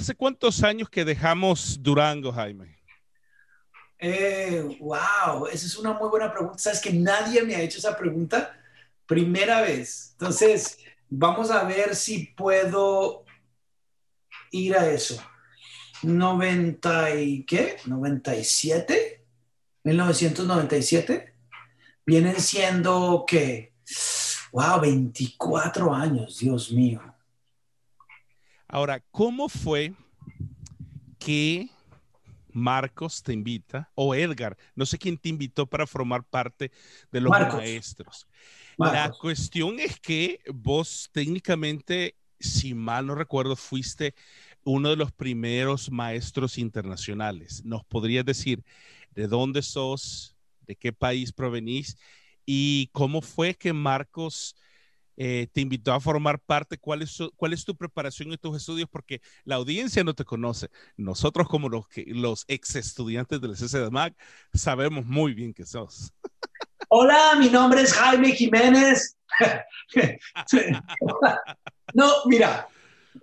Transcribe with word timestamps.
¿cuánto, 0.00 0.02
¿hace 0.02 0.14
cuántos 0.14 0.62
años 0.62 0.88
que 0.88 1.04
dejamos 1.04 1.82
Durango, 1.82 2.32
Jaime? 2.32 2.78
Eh, 3.98 4.78
wow, 4.80 5.46
esa 5.46 5.66
es 5.66 5.76
una 5.76 5.92
muy 5.92 6.08
buena 6.08 6.32
pregunta. 6.32 6.58
Sabes 6.58 6.80
que 6.80 6.92
nadie 6.92 7.42
me 7.42 7.54
ha 7.54 7.60
hecho 7.60 7.78
esa 7.78 7.96
pregunta. 7.96 8.58
Primera 9.06 9.60
vez. 9.60 10.12
Entonces, 10.12 10.78
vamos 11.08 11.50
a 11.50 11.64
ver 11.64 11.94
si 11.94 12.28
puedo 12.34 13.24
ir 14.52 14.74
a 14.76 14.90
eso. 14.90 15.22
90 16.02 17.16
y 17.16 17.44
qué? 17.44 17.76
97, 17.84 19.22
1997. 19.84 21.34
Vienen 22.06 22.40
siendo 22.40 23.24
que, 23.26 23.74
wow, 24.52 24.80
24 24.80 25.94
años, 25.94 26.38
Dios 26.38 26.72
mío. 26.72 27.02
Ahora, 28.72 29.02
¿cómo 29.10 29.48
fue 29.48 29.94
que 31.18 31.68
Marcos 32.52 33.20
te 33.20 33.32
invita 33.32 33.90
o 33.96 34.14
Edgar, 34.14 34.56
no 34.76 34.86
sé 34.86 34.96
quién 34.96 35.18
te 35.18 35.28
invitó 35.28 35.66
para 35.66 35.88
formar 35.88 36.22
parte 36.22 36.70
de 37.10 37.20
los 37.20 37.32
maestros? 37.32 38.28
La 38.78 39.10
cuestión 39.10 39.80
es 39.80 39.98
que 39.98 40.40
vos 40.54 41.10
técnicamente, 41.12 42.14
si 42.38 42.72
mal 42.72 43.08
no 43.08 43.16
recuerdo, 43.16 43.56
fuiste 43.56 44.14
uno 44.62 44.90
de 44.90 44.96
los 44.96 45.10
primeros 45.10 45.90
maestros 45.90 46.56
internacionales. 46.56 47.64
¿Nos 47.64 47.84
podrías 47.84 48.24
decir 48.24 48.64
de 49.16 49.26
dónde 49.26 49.62
sos, 49.62 50.36
de 50.68 50.76
qué 50.76 50.92
país 50.92 51.32
provenís 51.32 51.98
y 52.46 52.88
cómo 52.92 53.20
fue 53.20 53.56
que 53.56 53.72
Marcos 53.72 54.54
eh, 55.22 55.48
te 55.52 55.60
invitó 55.60 55.92
a 55.92 56.00
formar 56.00 56.40
parte? 56.40 56.78
¿Cuál 56.78 57.02
es, 57.02 57.18
¿Cuál 57.36 57.52
es 57.52 57.62
tu 57.62 57.76
preparación 57.76 58.32
en 58.32 58.38
tus 58.38 58.56
estudios? 58.56 58.88
Porque 58.90 59.20
la 59.44 59.56
audiencia 59.56 60.02
no 60.02 60.14
te 60.14 60.24
conoce. 60.24 60.70
Nosotros 60.96 61.46
como 61.46 61.68
los, 61.68 61.84
los 62.06 62.46
ex 62.48 62.76
estudiantes 62.76 63.38
del 63.38 63.52
CCDMAC 63.52 64.14
sabemos 64.54 65.04
muy 65.04 65.34
bien 65.34 65.52
que 65.52 65.66
sos. 65.66 66.14
Hola, 66.88 67.34
mi 67.38 67.50
nombre 67.50 67.82
es 67.82 67.92
Jaime 67.92 68.32
Jiménez. 68.32 69.18
no, 71.92 72.12
mira, 72.24 72.66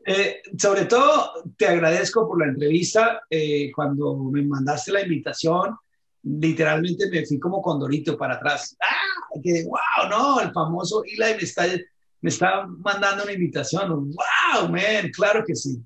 eh, 0.05 0.43
sobre 0.55 0.85
todo 0.85 1.45
te 1.57 1.65
agradezco 1.65 2.27
por 2.27 2.39
la 2.39 2.51
entrevista. 2.51 3.23
Eh, 3.27 3.71
cuando 3.71 4.15
me 4.17 4.43
mandaste 4.43 4.91
la 4.91 5.01
invitación, 5.01 5.75
literalmente 6.39 7.09
me 7.09 7.25
fui 7.25 7.39
como 7.39 7.61
condorito 7.61 8.17
para 8.17 8.35
atrás. 8.35 8.75
¡Ah! 8.81 9.39
Que, 9.43 9.65
¡Wow! 9.65 10.09
No, 10.09 10.39
el 10.41 10.51
famoso 10.51 11.03
Eli 11.05 11.35
me 11.35 11.43
está, 11.43 11.65
me 12.21 12.29
está 12.29 12.65
mandando 12.67 13.23
una 13.23 13.33
invitación. 13.33 14.11
¡Wow, 14.11 14.69
man! 14.69 15.09
Claro 15.13 15.43
que 15.45 15.55
sí. 15.55 15.77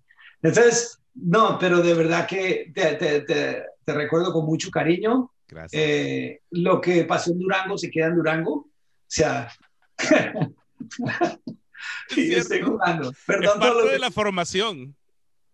Entonces, 0.42 1.00
no, 1.14 1.58
pero 1.60 1.82
de 1.82 1.94
verdad 1.94 2.28
que 2.28 2.72
te, 2.74 2.96
te, 2.96 3.22
te, 3.22 3.64
te 3.84 3.94
recuerdo 3.94 4.34
con 4.34 4.46
mucho 4.46 4.70
cariño. 4.72 5.32
Gracias. 5.48 5.82
Eh, 5.82 6.42
lo 6.52 6.80
que 6.80 7.04
pasó 7.04 7.32
en 7.32 7.40
Durango 7.40 7.78
se 7.78 7.92
queda 7.92 8.08
en 8.08 8.16
Durango. 8.16 8.54
O 8.54 8.70
sea, 9.08 9.52
sí, 12.10 12.34
estoy 12.34 12.62
jugando. 12.62 13.12
Perdón 13.26 13.62
es 13.62 13.68
parte 13.68 13.90
de 13.90 14.00
la 14.00 14.12
formación. 14.12 14.96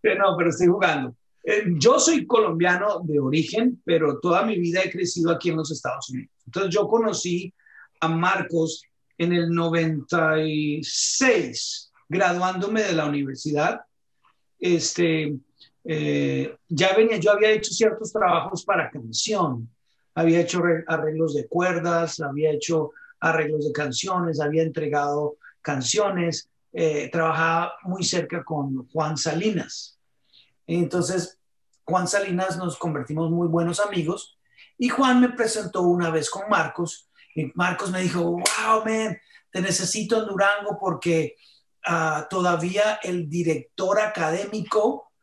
No, 0.04 0.38
pero 0.38 0.50
estoy 0.50 0.68
jugando. 0.68 1.16
Eh, 1.50 1.64
yo 1.78 1.98
soy 1.98 2.28
colombiano 2.28 3.00
de 3.06 3.22
origen, 3.22 3.82
pero 3.86 4.20
toda 4.20 4.44
mi 4.44 4.60
vida 4.60 4.82
he 4.84 4.92
crecido 4.92 5.32
aquí 5.32 5.50
en 5.50 5.56
los 5.56 5.72
Estados 5.72 6.10
Unidos. 6.10 6.34
Entonces 6.46 6.76
yo 6.76 6.90
conocí 6.90 7.54
a 8.02 8.10
Marcos 8.10 8.84
en 9.18 9.32
el 9.32 9.56
96, 9.56 11.94
graduándome 12.10 12.84
de 12.84 12.92
la 12.92 13.06
universidad. 13.06 13.80
Este, 14.60 15.38
eh, 15.86 16.54
ya 16.68 16.94
venía, 16.98 17.16
yo 17.16 17.32
había 17.32 17.52
hecho 17.52 17.72
ciertos 17.72 18.12
trabajos 18.12 18.66
para 18.66 18.92
canción, 18.92 19.70
había 20.16 20.42
hecho 20.42 20.62
arreglos 20.86 21.34
de 21.34 21.48
cuerdas, 21.48 22.20
había 22.20 22.52
hecho 22.52 22.92
arreglos 23.22 23.68
de 23.68 23.72
canciones, 23.72 24.42
había 24.42 24.64
entregado 24.64 25.38
canciones, 25.62 26.50
eh, 26.74 27.10
trabajaba 27.10 27.72
muy 27.84 28.04
cerca 28.04 28.44
con 28.44 28.86
Juan 28.90 29.16
Salinas. 29.16 29.98
Entonces, 30.68 31.37
Juan 31.88 32.08
Salinas 32.08 32.58
nos 32.58 32.78
convertimos 32.78 33.32
muy 33.32 33.48
buenos 33.48 33.80
amigos 33.80 34.38
y 34.78 34.90
Juan 34.90 35.22
me 35.22 35.30
presentó 35.30 35.84
una 35.84 36.10
vez 36.10 36.30
con 36.30 36.50
Marcos 36.50 37.10
y 37.34 37.50
Marcos 37.56 37.92
me 37.92 38.02
dijo, 38.02 38.24
wow, 38.24 38.84
man, 38.86 39.18
te 39.52 39.62
necesito 39.62 40.20
en 40.20 40.28
Durango 40.28 40.78
porque 40.78 41.38
ah, 41.86 42.28
todavía 42.30 43.00
el 43.02 43.30
director 43.30 44.02
académico, 44.02 45.14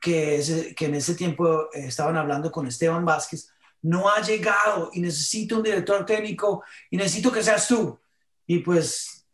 que, 0.00 0.74
que 0.74 0.86
en 0.86 0.94
ese 0.94 1.14
tiempo 1.14 1.68
estaban 1.72 2.16
hablando 2.16 2.50
con 2.50 2.66
Esteban 2.66 3.04
Vázquez, 3.04 3.52
no 3.82 4.08
ha 4.08 4.22
llegado 4.22 4.90
y 4.94 5.00
necesito 5.00 5.58
un 5.58 5.62
director 5.62 6.06
técnico 6.06 6.64
y 6.90 6.96
necesito 6.96 7.30
que 7.30 7.42
seas 7.42 7.68
tú. 7.68 8.00
Y 8.46 8.60
pues 8.60 9.26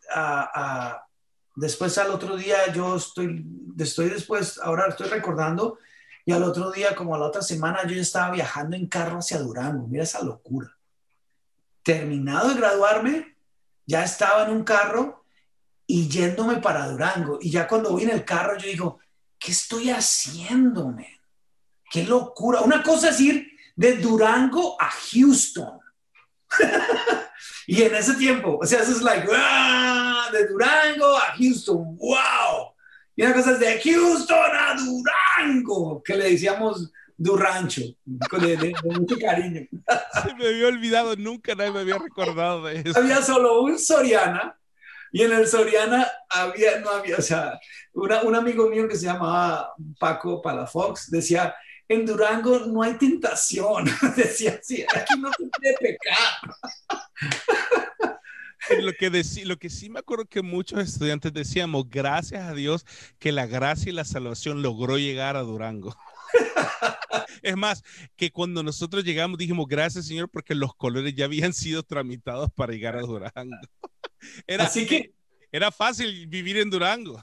después 1.54 1.96
al 1.98 2.10
otro 2.10 2.36
día 2.36 2.72
yo 2.72 2.96
estoy, 2.96 3.46
estoy 3.78 4.08
después, 4.08 4.58
ahora 4.58 4.88
estoy 4.88 5.08
recordando, 5.08 5.78
y 6.24 6.32
al 6.32 6.42
otro 6.44 6.70
día, 6.70 6.94
como 6.94 7.14
a 7.14 7.18
la 7.18 7.26
otra 7.26 7.42
semana, 7.42 7.82
yo 7.84 7.94
ya 7.94 8.02
estaba 8.02 8.30
viajando 8.32 8.76
en 8.76 8.86
carro 8.86 9.18
hacia 9.18 9.38
Durango. 9.38 9.88
Mira 9.88 10.04
esa 10.04 10.22
locura. 10.22 10.76
Terminado 11.82 12.50
de 12.50 12.54
graduarme, 12.54 13.36
ya 13.86 14.04
estaba 14.04 14.44
en 14.44 14.50
un 14.50 14.64
carro 14.64 15.24
y 15.86 16.08
yéndome 16.08 16.56
para 16.56 16.88
Durango. 16.88 17.38
Y 17.40 17.50
ya 17.50 17.66
cuando 17.66 17.90
voy 17.90 18.04
en 18.04 18.10
el 18.10 18.24
carro, 18.24 18.56
yo 18.56 18.68
digo, 18.68 19.00
¿qué 19.38 19.50
estoy 19.50 19.90
haciéndome? 19.90 21.20
¡Qué 21.90 22.04
locura! 22.04 22.60
Una 22.60 22.82
cosa 22.82 23.10
es 23.10 23.20
ir 23.20 23.50
de 23.74 23.96
Durango 23.96 24.80
a 24.80 24.90
Houston. 24.90 25.80
y 27.66 27.82
en 27.82 27.94
ese 27.96 28.14
tiempo, 28.14 28.58
o 28.62 28.66
sea, 28.66 28.80
eso 28.80 28.92
es 28.92 29.02
like, 29.02 29.26
¡ah! 29.34 30.28
de 30.30 30.46
Durango 30.46 31.16
a 31.16 31.34
Houston, 31.36 31.96
wow. 31.96 32.51
Y 33.14 33.22
una 33.22 33.34
cosa 33.34 33.52
es 33.52 33.60
de 33.60 33.80
Houston 33.80 34.36
a 34.38 34.74
Durango, 34.74 36.02
que 36.02 36.16
le 36.16 36.30
decíamos 36.30 36.92
Durancho, 37.16 37.82
de, 38.04 38.56
de, 38.56 38.74
mucho 38.84 39.16
cariño. 39.20 39.60
Se 40.24 40.34
me 40.34 40.48
había 40.48 40.66
olvidado, 40.68 41.14
nunca 41.16 41.54
nadie 41.54 41.72
me 41.72 41.80
había 41.80 41.98
recordado 41.98 42.64
de 42.64 42.80
eso. 42.80 42.98
Había 42.98 43.22
solo 43.22 43.62
un 43.62 43.78
Soriana, 43.78 44.58
y 45.12 45.22
en 45.22 45.32
el 45.32 45.46
Soriana 45.46 46.10
había, 46.30 46.80
no 46.80 46.90
había, 46.90 47.16
o 47.18 47.22
sea, 47.22 47.60
un 47.92 48.34
amigo 48.34 48.68
mío 48.68 48.88
que 48.88 48.96
se 48.96 49.06
llamaba 49.06 49.74
Paco 49.98 50.40
Palafox 50.40 51.10
decía, 51.10 51.54
en 51.92 52.06
Durango 52.06 52.60
no 52.60 52.82
hay 52.82 52.94
tentación. 52.94 53.84
Decía 54.16 54.58
así, 54.60 54.82
aquí 54.82 55.18
no 55.18 55.30
se 55.32 55.44
puede 55.44 55.74
pecar. 55.78 56.16
Lo 58.80 58.92
que, 58.92 59.10
lo 59.44 59.58
que 59.58 59.70
sí 59.70 59.90
me 59.90 59.98
acuerdo 59.98 60.24
que 60.26 60.42
muchos 60.42 60.78
estudiantes 60.78 61.32
decíamos, 61.32 61.88
gracias 61.88 62.42
a 62.42 62.54
Dios 62.54 62.86
que 63.18 63.32
la 63.32 63.46
gracia 63.46 63.90
y 63.90 63.94
la 63.94 64.04
salvación 64.04 64.62
logró 64.62 64.98
llegar 64.98 65.36
a 65.36 65.42
Durango. 65.42 65.96
Es 67.42 67.56
más, 67.56 67.82
que 68.16 68.30
cuando 68.30 68.62
nosotros 68.62 69.04
llegamos 69.04 69.36
dijimos, 69.36 69.66
gracias 69.66 70.06
Señor, 70.06 70.30
porque 70.30 70.54
los 70.54 70.74
colores 70.74 71.14
ya 71.14 71.24
habían 71.24 71.52
sido 71.52 71.82
tramitados 71.82 72.50
para 72.52 72.72
llegar 72.72 72.96
a 72.96 73.00
Durango. 73.00 73.56
Era, 74.46 74.64
Así 74.64 74.86
que 74.86 75.12
era 75.50 75.70
fácil 75.70 76.26
vivir 76.28 76.56
en 76.56 76.70
Durango. 76.70 77.22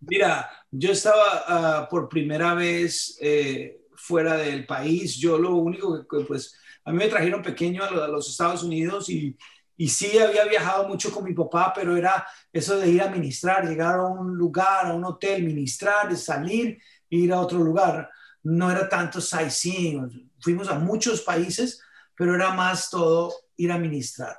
Mira, 0.00 0.50
yo 0.70 0.92
estaba 0.92 1.44
ah, 1.46 1.88
por 1.90 2.08
primera 2.08 2.54
vez 2.54 3.18
eh, 3.20 3.80
fuera 3.94 4.36
del 4.36 4.64
país. 4.64 5.16
Yo 5.16 5.36
lo 5.36 5.56
único 5.56 6.06
que, 6.06 6.24
pues, 6.24 6.56
a 6.84 6.92
mí 6.92 6.98
me 6.98 7.08
trajeron 7.08 7.42
pequeño 7.42 7.82
a, 7.82 8.08
los 8.08 8.30
Estados 8.30 8.62
Unidos 8.62 9.10
y, 9.10 9.36
y 9.76 9.88
sí 9.88 10.18
había 10.18 10.44
viajado 10.44 10.88
mucho 10.88 11.12
con 11.12 11.24
mi 11.24 11.34
papá, 11.34 11.72
pero 11.74 11.96
era 11.96 12.26
eso 12.52 12.78
de 12.78 12.88
ir 12.88 13.02
a 13.02 13.10
ministrar, 13.10 13.66
llegar 13.66 13.96
a 13.96 14.06
un 14.06 14.36
lugar, 14.36 14.86
a 14.86 14.94
un 14.94 15.04
hotel, 15.04 15.42
ministrar, 15.44 16.16
salir 16.16 16.80
ir 17.10 17.32
a 17.32 17.40
otro 17.40 17.58
lugar. 17.58 18.10
No 18.42 18.70
era 18.70 18.88
tanto 18.88 19.20
sightseeing. 19.20 20.30
Fuimos 20.40 20.68
a 20.68 20.78
muchos 20.78 21.20
países, 21.22 21.80
pero 22.16 22.34
era 22.34 22.52
más 22.54 22.90
todo 22.90 23.32
ir 23.56 23.70
a 23.70 23.78
ministrar. 23.78 24.36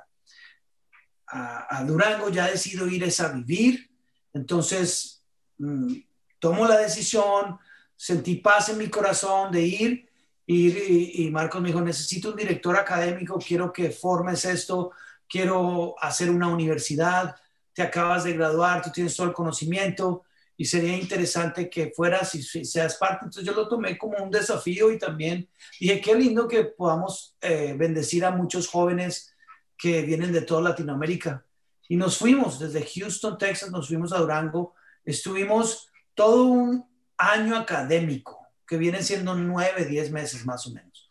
A, 1.28 1.84
Durango 1.84 2.30
ya 2.30 2.50
decido 2.50 2.86
ir 2.86 3.04
es 3.04 3.20
a 3.20 3.28
vivir. 3.28 3.90
Entonces, 4.32 5.18
Mm, 5.58 5.94
tomo 6.38 6.66
la 6.66 6.78
decisión, 6.78 7.58
sentí 7.96 8.36
paz 8.36 8.68
en 8.68 8.78
mi 8.78 8.88
corazón 8.88 9.50
de 9.52 9.62
ir, 9.62 10.08
y, 10.50 11.28
Marcos 11.30 11.60
me 11.60 11.68
dijo, 11.68 11.82
necesito 11.82 12.30
un 12.30 12.36
director 12.36 12.74
académico, 12.74 13.38
quiero 13.38 13.70
que 13.70 13.90
formes 13.90 14.46
esto, 14.46 14.92
quiero 15.28 15.94
hacer 16.00 16.30
una 16.30 16.48
universidad, 16.48 17.36
te 17.72 17.82
acabas 17.82 18.24
de 18.24 18.32
graduar, 18.32 18.82
tú 18.82 18.90
tienes 18.90 19.14
todo 19.14 19.26
el 19.26 19.32
conocimiento 19.32 20.24
y 20.56 20.64
sería 20.64 20.96
interesante 20.96 21.70
que 21.70 21.92
fueras 21.94 22.34
y 22.34 22.42
seas 22.42 22.96
parte. 22.96 23.26
Entonces 23.26 23.44
yo 23.44 23.52
lo 23.52 23.68
tomé 23.68 23.96
como 23.96 24.18
un 24.18 24.30
desafío 24.30 24.90
y 24.90 24.98
también 24.98 25.48
dije, 25.78 26.00
qué 26.00 26.14
lindo 26.14 26.48
que 26.48 26.64
podamos 26.64 27.36
eh, 27.40 27.74
bendecir 27.78 28.24
a 28.24 28.32
muchos 28.32 28.66
jóvenes 28.66 29.32
que 29.76 30.02
vienen 30.02 30.32
de 30.32 30.42
toda 30.42 30.62
Latinoamérica. 30.62 31.44
Y 31.88 31.96
nos 31.96 32.18
fuimos 32.18 32.58
desde 32.58 32.84
Houston, 32.84 33.38
Texas, 33.38 33.70
nos 33.70 33.88
fuimos 33.88 34.12
a 34.12 34.18
Durango 34.18 34.74
Estuvimos 35.08 35.88
todo 36.14 36.44
un 36.44 36.86
año 37.16 37.56
académico, 37.56 38.46
que 38.66 38.76
viene 38.76 39.02
siendo 39.02 39.34
nueve, 39.34 39.86
diez 39.86 40.10
meses 40.10 40.44
más 40.44 40.66
o 40.66 40.70
menos. 40.70 41.10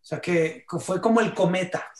O 0.00 0.06
sea 0.06 0.18
que 0.18 0.64
fue 0.80 0.98
como 0.98 1.20
el 1.20 1.34
cometa. 1.34 1.92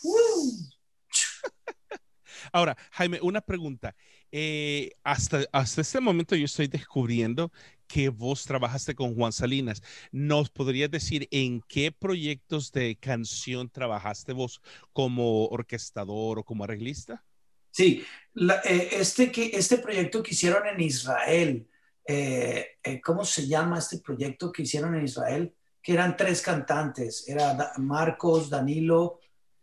Ahora, 2.55 2.77
Jaime, 2.93 3.19
una 3.21 3.41
pregunta. 3.41 3.97
Eh, 4.31 4.93
hasta, 5.03 5.45
hasta 5.51 5.81
este 5.81 6.01
momento 6.01 6.37
yo 6.37 6.45
estoy 6.45 6.69
descubriendo 6.69 7.51
que 7.89 8.11
vos 8.11 8.45
trabajaste 8.45 8.95
con 8.95 9.17
Juan 9.17 9.33
Salinas. 9.33 9.83
¿Nos 10.13 10.51
podrías 10.51 10.89
decir 10.89 11.27
en 11.33 11.63
qué 11.67 11.91
proyectos 11.91 12.71
de 12.71 12.95
canción 12.95 13.69
trabajaste 13.69 14.33
vos 14.33 14.61
como 14.93 15.47
orquestador 15.47 16.39
o 16.39 16.45
como 16.45 16.63
arreglista? 16.63 17.25
Sí, 17.73 18.05
eh, 18.37 18.89
este, 18.93 19.33
que, 19.33 19.47
este 19.47 19.79
proyecto 19.79 20.23
que 20.23 20.31
hicieron 20.31 20.65
en 20.69 20.81
Israel, 20.81 21.67
eh, 22.07 22.77
¿cómo 23.03 23.25
se 23.25 23.49
llama 23.49 23.81
este 23.81 23.99
proyecto 23.99 24.53
que 24.53 24.63
hicieron 24.63 24.95
en 24.95 25.07
Israel? 25.07 25.53
Que 25.83 25.95
eran 25.95 26.17
tres 26.17 26.41
cantantes, 26.41 27.29
era 27.29 27.73
Marcos, 27.79 28.49
Danilo 28.49 29.19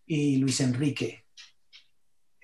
y 0.06 0.36
Luis 0.36 0.60
Enrique. 0.60 1.21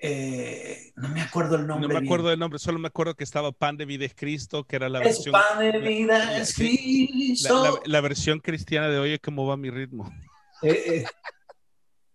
Eh, 0.00 0.92
no 0.94 1.08
me 1.08 1.20
acuerdo 1.20 1.56
el 1.56 1.66
nombre. 1.66 1.88
No 1.88 2.00
me 2.00 2.06
acuerdo 2.06 2.28
del 2.28 2.38
nombre, 2.38 2.58
solo 2.60 2.78
me 2.78 2.86
acuerdo 2.86 3.14
que 3.16 3.24
estaba 3.24 3.50
Pan 3.50 3.76
de 3.76 3.84
Vida 3.84 4.04
es 4.04 4.14
Cristo, 4.14 4.64
que 4.64 4.76
era 4.76 4.88
la 4.88 5.00
versión. 5.00 5.32
Pan 5.32 5.58
de 5.58 5.78
Vida 5.78 6.38
es 6.38 6.54
Cristo. 6.54 7.80
La, 7.84 8.00
versión 8.00 8.38
cristiana 8.38 8.88
de 8.88 8.98
hoy 8.98 9.14
es 9.14 9.20
como 9.20 9.46
va 9.46 9.56
mi 9.56 9.70
ritmo. 9.70 10.10
Eh, 10.60 10.82
eh, 10.86 11.04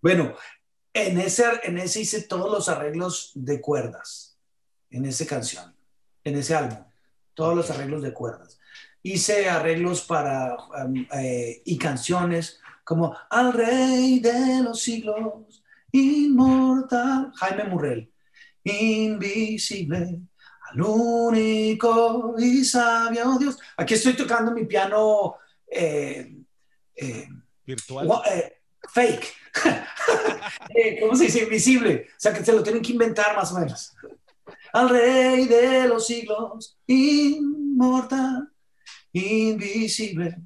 bueno, 0.01 0.35
en 0.93 1.17
ese, 1.17 1.45
en 1.63 1.77
ese 1.77 2.01
hice 2.01 2.23
todos 2.23 2.51
los 2.51 2.67
arreglos 2.67 3.31
de 3.35 3.61
cuerdas, 3.61 4.37
en 4.89 5.05
esa 5.05 5.25
canción, 5.25 5.73
en 6.25 6.35
ese 6.35 6.53
álbum, 6.53 6.83
todos 7.33 7.55
los 7.55 7.71
arreglos 7.71 8.01
de 8.01 8.11
cuerdas. 8.11 8.59
Hice 9.01 9.49
arreglos 9.49 10.01
para 10.01 10.57
um, 10.57 11.07
y 11.63 11.77
canciones 11.77 12.59
como 12.83 13.15
Al 13.29 13.53
Rey 13.53 14.19
de 14.19 14.61
los 14.61 14.81
siglos 14.81 15.62
inmortal, 15.93 17.31
Jaime 17.35 17.65
Murrell, 17.65 18.11
invisible, 18.63 20.19
al 20.71 20.81
único 20.81 22.35
y 22.37 22.65
sabio 22.65 23.37
Dios. 23.39 23.57
Aquí 23.77 23.93
estoy 23.93 24.13
tocando 24.13 24.51
mi 24.51 24.65
piano 24.65 25.35
eh, 25.67 26.35
eh, 26.95 27.27
virtual. 27.65 28.09
Eh, 28.31 28.57
fake. 28.91 29.33
¿Cómo 30.99 31.15
se 31.15 31.25
dice? 31.25 31.43
Invisible. 31.43 32.07
O 32.09 32.19
sea 32.19 32.33
que 32.33 32.43
se 32.43 32.53
lo 32.53 32.63
tienen 32.63 32.81
que 32.81 32.93
inventar 32.93 33.35
más 33.35 33.51
o 33.51 33.59
menos. 33.59 33.95
Al 34.73 34.89
rey 34.89 35.45
de 35.45 35.87
los 35.87 36.07
siglos, 36.07 36.79
inmortal, 36.87 38.49
invisible 39.11 40.37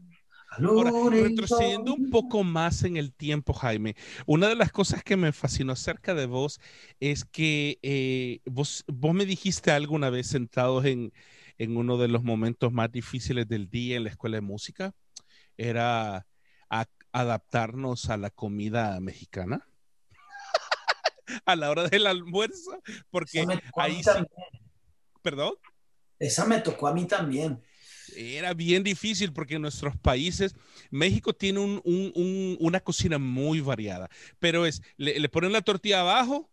Ahora, 0.63 0.91
retrocediendo 1.09 1.93
un 1.93 2.09
poco 2.09 2.43
más 2.43 2.83
en 2.83 2.97
el 2.97 3.13
tiempo, 3.13 3.53
Jaime, 3.53 3.95
una 4.25 4.47
de 4.47 4.55
las 4.55 4.71
cosas 4.71 5.03
que 5.03 5.17
me 5.17 5.31
fascinó 5.31 5.73
acerca 5.73 6.13
de 6.13 6.25
vos 6.25 6.59
es 6.99 7.25
que 7.25 7.79
eh, 7.81 8.39
vos, 8.45 8.83
vos 8.87 9.13
me 9.13 9.25
dijiste 9.25 9.71
alguna 9.71 10.09
vez 10.09 10.27
sentados 10.27 10.85
en, 10.85 11.13
en 11.57 11.77
uno 11.77 11.97
de 11.97 12.07
los 12.07 12.23
momentos 12.23 12.71
más 12.71 12.91
difíciles 12.91 13.47
del 13.47 13.69
día 13.69 13.97
en 13.97 14.05
la 14.05 14.09
escuela 14.09 14.37
de 14.37 14.41
música, 14.41 14.93
era 15.57 16.25
adaptarnos 17.11 18.09
a 18.09 18.17
la 18.17 18.29
comida 18.29 18.99
mexicana 18.99 19.67
a 21.45 21.55
la 21.55 21.69
hora 21.69 21.87
del 21.87 22.07
almuerzo, 22.07 22.81
porque 23.09 23.45
ahí 23.75 24.03
sí, 24.03 24.09
perdón. 25.21 25.53
Esa 26.19 26.45
me 26.45 26.61
tocó 26.61 26.87
a 26.87 26.93
mí 26.93 27.05
también 27.05 27.61
era 28.17 28.53
bien 28.53 28.83
difícil 28.83 29.31
porque 29.31 29.55
en 29.55 29.61
nuestros 29.61 29.95
países, 29.97 30.55
México 30.89 31.33
tiene 31.33 31.59
una 31.59 32.79
cocina 32.79 33.17
muy 33.17 33.61
variada, 33.61 34.09
pero 34.39 34.65
es, 34.65 34.81
le, 34.97 35.29
ponen 35.29 35.51
la 35.51 35.61
tortilla 35.61 36.01
abajo, 36.01 36.49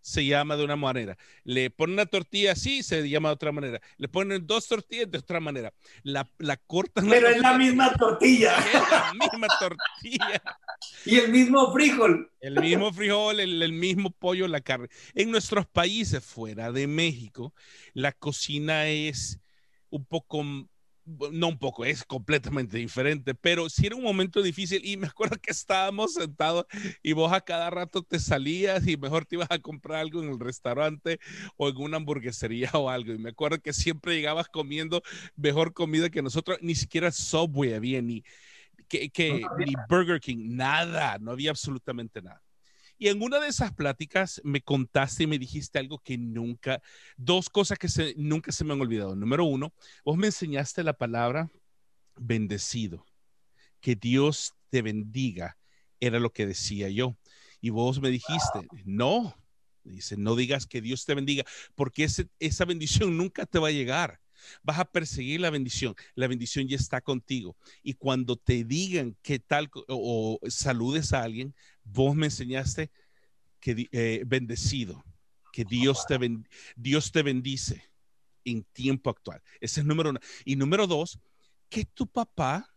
se 0.00 0.24
llama 0.24 0.56
de 0.56 0.64
una 0.64 0.76
manera. 0.76 1.18
Le 1.44 1.70
ponen 1.70 1.96
la 1.96 2.06
tortilla 2.06 2.52
así, 2.52 2.82
se 2.82 3.06
llama 3.08 3.28
de 3.28 3.34
otra 3.34 3.52
manera. 3.52 3.80
Le 3.98 4.08
ponen 4.08 4.46
dos 4.46 4.66
tortillas 4.66 5.10
de 5.10 5.18
otra 5.18 5.38
manera. 5.38 5.74
La, 6.02 6.30
la 6.38 6.56
cortan. 6.56 7.08
Pero 7.10 7.28
es 7.28 7.38
la 7.38 7.58
misma 7.58 7.92
tortilla. 7.92 8.56
Es 8.56 8.90
la 8.90 9.12
misma 9.12 9.48
tortilla. 9.58 10.42
y 11.04 11.16
el 11.16 11.30
mismo 11.30 11.72
frijol. 11.72 12.30
El 12.40 12.60
mismo 12.60 12.90
frijol, 12.92 13.40
el, 13.40 13.62
el, 13.62 13.72
mismo 13.72 14.10
pollo, 14.10 14.48
la 14.48 14.62
carne. 14.62 14.88
En 15.14 15.30
nuestros 15.30 15.66
países 15.66 16.24
fuera 16.24 16.72
de 16.72 16.86
México, 16.86 17.52
la 17.92 18.12
cocina 18.12 18.86
es 18.86 19.40
un 19.90 20.06
poco 20.06 20.42
no 21.32 21.48
un 21.48 21.58
poco, 21.58 21.84
es 21.84 22.04
completamente 22.04 22.76
diferente, 22.76 23.34
pero 23.34 23.68
sí 23.68 23.86
era 23.86 23.96
un 23.96 24.02
momento 24.02 24.42
difícil 24.42 24.80
y 24.84 24.96
me 24.96 25.06
acuerdo 25.06 25.36
que 25.40 25.50
estábamos 25.50 26.14
sentados 26.14 26.66
y 27.02 27.12
vos 27.12 27.32
a 27.32 27.40
cada 27.40 27.70
rato 27.70 28.02
te 28.02 28.18
salías 28.18 28.86
y 28.86 28.96
mejor 28.96 29.24
te 29.24 29.36
ibas 29.36 29.50
a 29.50 29.58
comprar 29.58 30.00
algo 30.00 30.22
en 30.22 30.30
el 30.30 30.40
restaurante 30.40 31.18
o 31.56 31.68
en 31.68 31.76
una 31.78 31.96
hamburguesería 31.96 32.70
o 32.74 32.90
algo. 32.90 33.12
Y 33.12 33.18
me 33.18 33.30
acuerdo 33.30 33.60
que 33.60 33.72
siempre 33.72 34.14
llegabas 34.14 34.48
comiendo 34.48 35.02
mejor 35.36 35.72
comida 35.72 36.10
que 36.10 36.22
nosotros, 36.22 36.58
ni 36.60 36.74
siquiera 36.74 37.10
Subway 37.10 37.74
había, 37.74 38.02
ni, 38.02 38.22
que, 38.88 39.10
que, 39.10 39.46
ni 39.58 39.74
Burger 39.88 40.20
King, 40.20 40.56
nada, 40.56 41.18
no 41.18 41.32
había 41.32 41.50
absolutamente 41.50 42.22
nada. 42.22 42.42
Y 42.98 43.08
en 43.08 43.22
una 43.22 43.38
de 43.38 43.48
esas 43.48 43.72
pláticas 43.72 44.40
me 44.44 44.60
contaste 44.60 45.22
y 45.22 45.26
me 45.26 45.38
dijiste 45.38 45.78
algo 45.78 46.00
que 46.00 46.18
nunca, 46.18 46.82
dos 47.16 47.48
cosas 47.48 47.78
que 47.78 47.88
nunca 48.16 48.50
se 48.50 48.64
me 48.64 48.72
han 48.72 48.80
olvidado. 48.80 49.14
Número 49.14 49.44
uno, 49.44 49.72
vos 50.04 50.16
me 50.16 50.26
enseñaste 50.26 50.82
la 50.82 50.94
palabra 50.94 51.48
bendecido, 52.16 53.06
que 53.80 53.94
Dios 53.94 54.54
te 54.70 54.82
bendiga, 54.82 55.56
era 56.00 56.18
lo 56.18 56.32
que 56.32 56.46
decía 56.46 56.88
yo. 56.88 57.16
Y 57.60 57.70
vos 57.70 58.00
me 58.00 58.10
dijiste, 58.10 58.66
no, 58.84 59.34
dice, 59.84 60.16
no 60.16 60.36
digas 60.36 60.66
que 60.66 60.80
Dios 60.80 61.04
te 61.04 61.14
bendiga, 61.14 61.44
porque 61.74 62.08
esa 62.38 62.64
bendición 62.64 63.16
nunca 63.16 63.46
te 63.46 63.58
va 63.58 63.68
a 63.68 63.72
llegar. 63.72 64.20
Vas 64.62 64.78
a 64.78 64.84
perseguir 64.84 65.40
la 65.40 65.50
bendición. 65.50 65.94
La 66.14 66.28
bendición 66.28 66.68
ya 66.68 66.76
está 66.76 67.00
contigo. 67.00 67.56
Y 67.82 67.94
cuando 67.94 68.36
te 68.36 68.64
digan 68.64 69.16
qué 69.22 69.38
tal 69.38 69.68
o, 69.88 70.38
saludes 70.48 71.12
a 71.12 71.22
alguien, 71.22 71.54
vos 71.92 72.14
me 72.14 72.26
enseñaste 72.26 72.90
que 73.60 73.88
eh, 73.92 74.22
bendecido, 74.26 75.04
que 75.52 75.64
Dios 75.64 76.06
te, 76.06 76.18
Dios 76.76 77.12
te 77.12 77.22
bendice 77.22 77.90
en 78.44 78.64
tiempo 78.64 79.10
actual. 79.10 79.42
Ese 79.60 79.80
es 79.80 79.86
número 79.86 80.10
uno. 80.10 80.20
Y 80.44 80.56
número 80.56 80.86
dos, 80.86 81.18
que 81.68 81.84
tu 81.84 82.06
papá 82.06 82.68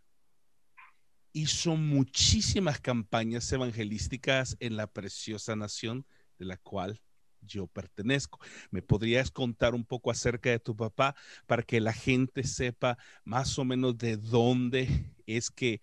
hizo 1.34 1.76
muchísimas 1.76 2.80
campañas 2.82 3.52
evangelísticas 3.52 4.58
en 4.60 4.76
la 4.76 4.88
preciosa 4.88 5.56
nación 5.56 6.06
de 6.38 6.46
la 6.46 6.58
cual 6.58 7.02
yo 7.42 7.68
pertenezco. 7.68 8.40
¿Me 8.70 8.82
podrías 8.82 9.32
contar 9.32 9.74
un 9.74 9.86
poco 9.86 10.12
acerca 10.12 10.50
de 10.50 10.60
tu 10.60 10.76
papá 10.76 11.16
para 11.48 11.64
que 11.64 11.80
la 11.80 11.94
gente 11.94 12.44
sepa 12.44 12.98
más 13.24 13.58
o 13.58 13.66
menos 13.66 13.98
de 13.98 14.18
dónde 14.18 15.14
es 15.26 15.50
que 15.50 15.82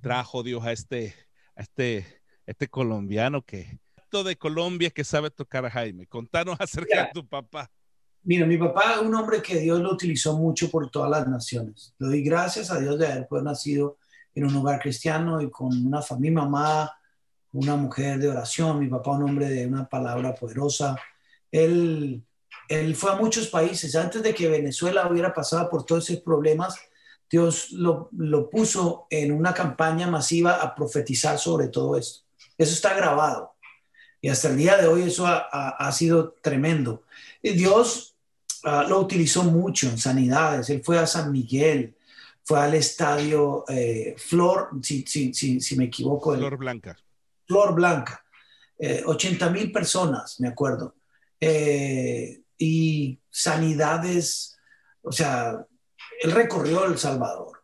trajo 0.00 0.42
Dios 0.42 0.64
a 0.64 0.72
este, 0.72 1.14
a 1.56 1.62
este, 1.62 2.19
este 2.50 2.68
colombiano 2.68 3.42
que 3.42 3.78
de 4.10 4.36
Colombia 4.36 4.90
que 4.90 5.04
sabe 5.04 5.30
tocar 5.30 5.64
a 5.64 5.70
Jaime? 5.70 6.06
Contanos 6.06 6.56
acerca 6.60 7.04
de 7.04 7.10
tu 7.14 7.26
papá. 7.26 7.70
Mira, 8.22 8.44
mi 8.44 8.58
papá 8.58 8.94
es 8.94 9.02
un 9.02 9.14
hombre 9.14 9.40
que 9.40 9.60
Dios 9.60 9.80
lo 9.80 9.92
utilizó 9.92 10.36
mucho 10.36 10.70
por 10.70 10.90
todas 10.90 11.10
las 11.10 11.28
naciones. 11.28 11.94
Le 11.98 12.08
doy 12.08 12.22
gracias 12.22 12.70
a 12.70 12.78
Dios 12.78 12.98
de 12.98 13.06
haber 13.06 13.26
pues, 13.28 13.42
nacido 13.42 13.98
en 14.34 14.44
un 14.44 14.56
hogar 14.56 14.80
cristiano 14.80 15.40
y 15.40 15.50
con 15.50 15.86
una 15.86 16.02
familia, 16.02 16.40
mamá 16.40 16.96
una 17.52 17.76
mujer 17.76 18.18
de 18.18 18.28
oración, 18.28 18.78
mi 18.78 18.86
papá 18.86 19.12
un 19.12 19.24
hombre 19.24 19.48
de 19.48 19.66
una 19.66 19.88
palabra 19.88 20.34
poderosa. 20.34 20.96
Él, 21.50 22.22
él 22.68 22.94
fue 22.94 23.12
a 23.12 23.16
muchos 23.16 23.48
países. 23.48 23.96
Antes 23.96 24.22
de 24.22 24.34
que 24.34 24.48
Venezuela 24.48 25.08
hubiera 25.10 25.32
pasado 25.32 25.68
por 25.68 25.84
todos 25.84 26.08
esos 26.08 26.22
problemas, 26.22 26.78
Dios 27.28 27.72
lo, 27.72 28.08
lo 28.12 28.50
puso 28.50 29.06
en 29.10 29.32
una 29.32 29.52
campaña 29.54 30.08
masiva 30.08 30.62
a 30.62 30.74
profetizar 30.74 31.38
sobre 31.38 31.68
todo 31.68 31.96
esto. 31.96 32.29
Eso 32.60 32.74
está 32.74 32.92
grabado. 32.92 33.54
Y 34.20 34.28
hasta 34.28 34.50
el 34.50 34.58
día 34.58 34.76
de 34.76 34.86
hoy 34.86 35.04
eso 35.04 35.26
ha, 35.26 35.38
ha, 35.70 35.92
sido 35.92 36.34
tremendo. 36.42 37.04
Y 37.42 37.52
Dios 37.52 38.14
uh, 38.64 38.86
lo 38.86 39.00
utilizó 39.00 39.44
mucho 39.44 39.88
en 39.88 39.96
sanidades. 39.96 40.68
Él 40.68 40.82
fue 40.84 40.98
a 40.98 41.06
San 41.06 41.32
Miguel, 41.32 41.96
fue 42.44 42.60
al 42.60 42.74
estadio 42.74 43.64
eh, 43.66 44.14
Flor, 44.18 44.72
si, 44.82 45.06
si, 45.06 45.32
si, 45.32 45.58
si, 45.58 45.74
me 45.74 45.84
equivoco. 45.84 46.34
Flor 46.36 46.58
Blanca. 46.58 46.98
Flor 47.46 47.74
Blanca, 47.74 48.22
80 49.06 49.46
eh, 49.46 49.50
mil 49.50 49.72
personas, 49.72 50.38
me 50.38 50.48
acuerdo, 50.48 50.96
eh, 51.40 52.42
y 52.58 53.18
sanidades, 53.30 54.58
o 55.00 55.10
sea, 55.12 55.66
él 56.20 56.32
recorrió 56.32 56.84
El 56.84 56.98
Salvador. 56.98 57.62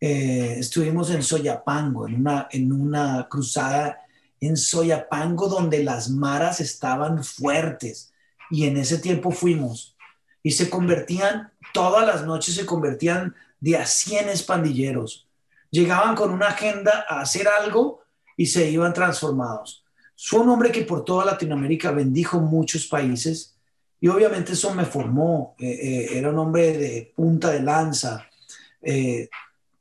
Estuvimos 0.00 1.10
en 1.10 1.22
Soyapango, 1.22 2.08
en 2.08 2.14
una, 2.14 2.48
en 2.50 2.72
una 2.72 3.26
cruzada 3.28 4.07
en 4.40 4.56
Soyapango 4.56 5.48
donde 5.48 5.82
las 5.82 6.10
maras 6.10 6.60
estaban 6.60 7.24
fuertes 7.24 8.12
y 8.50 8.66
en 8.66 8.76
ese 8.76 8.98
tiempo 8.98 9.30
fuimos 9.30 9.96
y 10.42 10.52
se 10.52 10.70
convertían, 10.70 11.52
todas 11.72 12.06
las 12.06 12.24
noches 12.24 12.54
se 12.54 12.66
convertían 12.66 13.34
de 13.60 13.76
a 13.76 13.86
100 13.86 14.28
pandilleros. 14.46 15.26
Llegaban 15.70 16.14
con 16.14 16.30
una 16.30 16.48
agenda 16.48 17.04
a 17.08 17.20
hacer 17.20 17.48
algo 17.48 18.00
y 18.36 18.46
se 18.46 18.70
iban 18.70 18.94
transformados. 18.94 19.84
Fue 20.16 20.40
un 20.40 20.48
hombre 20.48 20.72
que 20.72 20.82
por 20.82 21.04
toda 21.04 21.24
Latinoamérica 21.24 21.90
bendijo 21.90 22.40
muchos 22.40 22.86
países 22.86 23.56
y 24.00 24.08
obviamente 24.08 24.52
eso 24.52 24.74
me 24.74 24.84
formó. 24.84 25.54
Eh, 25.58 25.68
eh, 25.68 26.18
era 26.18 26.30
un 26.30 26.38
hombre 26.38 26.76
de 26.78 27.12
punta 27.14 27.50
de 27.50 27.60
lanza. 27.60 28.26
Eh, 28.80 29.28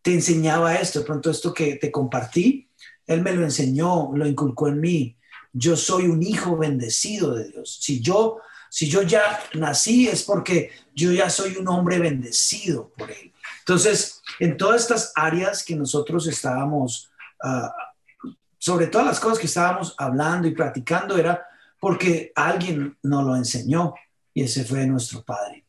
te 0.01 0.13
enseñaba 0.13 0.75
esto, 0.75 0.99
de 0.99 1.05
pronto 1.05 1.29
esto 1.29 1.53
que 1.53 1.75
te 1.75 1.91
compartí, 1.91 2.66
él 3.07 3.21
me 3.21 3.33
lo 3.33 3.43
enseñó, 3.43 4.11
lo 4.13 4.27
inculcó 4.27 4.67
en 4.67 4.79
mí. 4.81 5.17
Yo 5.53 5.75
soy 5.75 6.07
un 6.07 6.21
hijo 6.21 6.57
bendecido 6.57 7.33
de 7.33 7.49
Dios. 7.49 7.79
Si 7.81 8.01
yo, 8.01 8.39
si 8.69 8.87
yo 8.89 9.01
ya 9.01 9.39
nací 9.53 10.07
es 10.07 10.23
porque 10.23 10.71
yo 10.93 11.11
ya 11.11 11.29
soy 11.29 11.55
un 11.55 11.67
hombre 11.69 11.99
bendecido 11.99 12.89
por 12.97 13.09
él. 13.09 13.33
Entonces, 13.59 14.21
en 14.39 14.57
todas 14.57 14.81
estas 14.81 15.11
áreas 15.15 15.63
que 15.63 15.75
nosotros 15.75 16.27
estábamos, 16.27 17.09
uh, 17.43 18.31
sobre 18.57 18.87
todas 18.87 19.07
las 19.07 19.19
cosas 19.19 19.39
que 19.39 19.47
estábamos 19.47 19.95
hablando 19.97 20.47
y 20.47 20.51
practicando, 20.51 21.17
era 21.17 21.45
porque 21.79 22.31
alguien 22.35 22.97
nos 23.03 23.23
lo 23.23 23.35
enseñó 23.35 23.93
y 24.33 24.43
ese 24.43 24.65
fue 24.65 24.85
nuestro 24.85 25.23
Padre. 25.23 25.65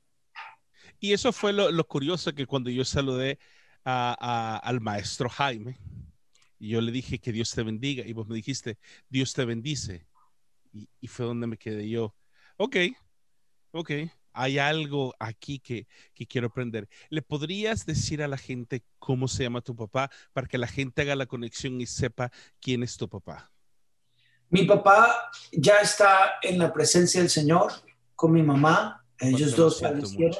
Y 1.01 1.13
eso 1.13 1.33
fue 1.33 1.53
lo, 1.53 1.85
curioso 1.87 2.35
que 2.35 2.47
cuando 2.47 2.71
yo 2.71 2.85
saludé 2.85 3.39
al 3.85 4.81
maestro 4.81 5.29
Jaime, 5.29 5.79
y 6.59 6.71
yo 6.71 6.81
le 6.81 6.93
dije 6.93 7.19
que 7.19 7.33
Dios 7.33 7.51
te 7.53 7.63
bendiga, 7.63 8.05
y 8.07 8.13
vos 8.13 8.27
me 8.27 8.35
dijiste, 8.35 8.79
Dios 9.09 9.33
te 9.33 9.45
bendice. 9.45 10.07
Y, 10.73 11.09
fue 11.09 11.27
donde 11.27 11.47
me 11.47 11.57
quedé 11.57 11.89
yo, 11.89 12.15
ok, 12.57 12.77
ok, 13.73 13.91
hay 14.33 14.59
algo 14.59 15.15
aquí 15.19 15.59
que, 15.59 15.87
que, 16.15 16.27
quiero 16.27 16.49
aprender. 16.49 16.89
¿Le 17.09 17.23
podrías 17.23 17.87
decir 17.87 18.23
a 18.23 18.29
la 18.29 18.37
gente 18.37 18.85
cómo 18.99 19.29
se 19.29 19.45
llama 19.45 19.63
tu 19.63 19.75
papá 19.75 20.11
para 20.33 20.47
que 20.47 20.59
la 20.59 20.67
gente 20.67 21.03
haga 21.03 21.17
la 21.17 21.27
conexión 21.27 21.81
y 21.81 21.87
sepa 21.87 22.31
quién 22.61 22.83
es 22.83 22.97
tu 22.97 23.09
papá? 23.09 23.51
Mi 24.51 24.65
papá 24.65 25.31
ya 25.53 25.79
está 25.79 26.35
en 26.43 26.59
la 26.59 26.73
presencia 26.73 27.21
del 27.21 27.31
Señor 27.31 27.73
con 28.15 28.33
mi 28.33 28.43
mamá, 28.43 29.05
ellos 29.19 29.57
dos 29.57 29.81
fallecieron. 29.81 30.39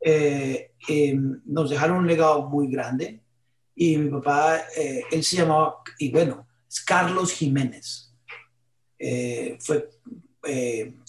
Eh, 0.00 0.72
eh, 0.88 1.18
nos 1.44 1.70
dejaron 1.70 1.98
un 1.98 2.06
legado 2.06 2.48
muy 2.48 2.68
grande 2.68 3.20
y 3.78 3.96
mi 3.96 4.10
papá, 4.10 4.62
eh, 4.76 5.02
él 5.10 5.22
se 5.22 5.36
llamaba, 5.36 5.76
y 5.98 6.10
bueno, 6.10 6.46
Carlos 6.84 7.32
Jiménez. 7.32 8.12
fue 9.60 9.88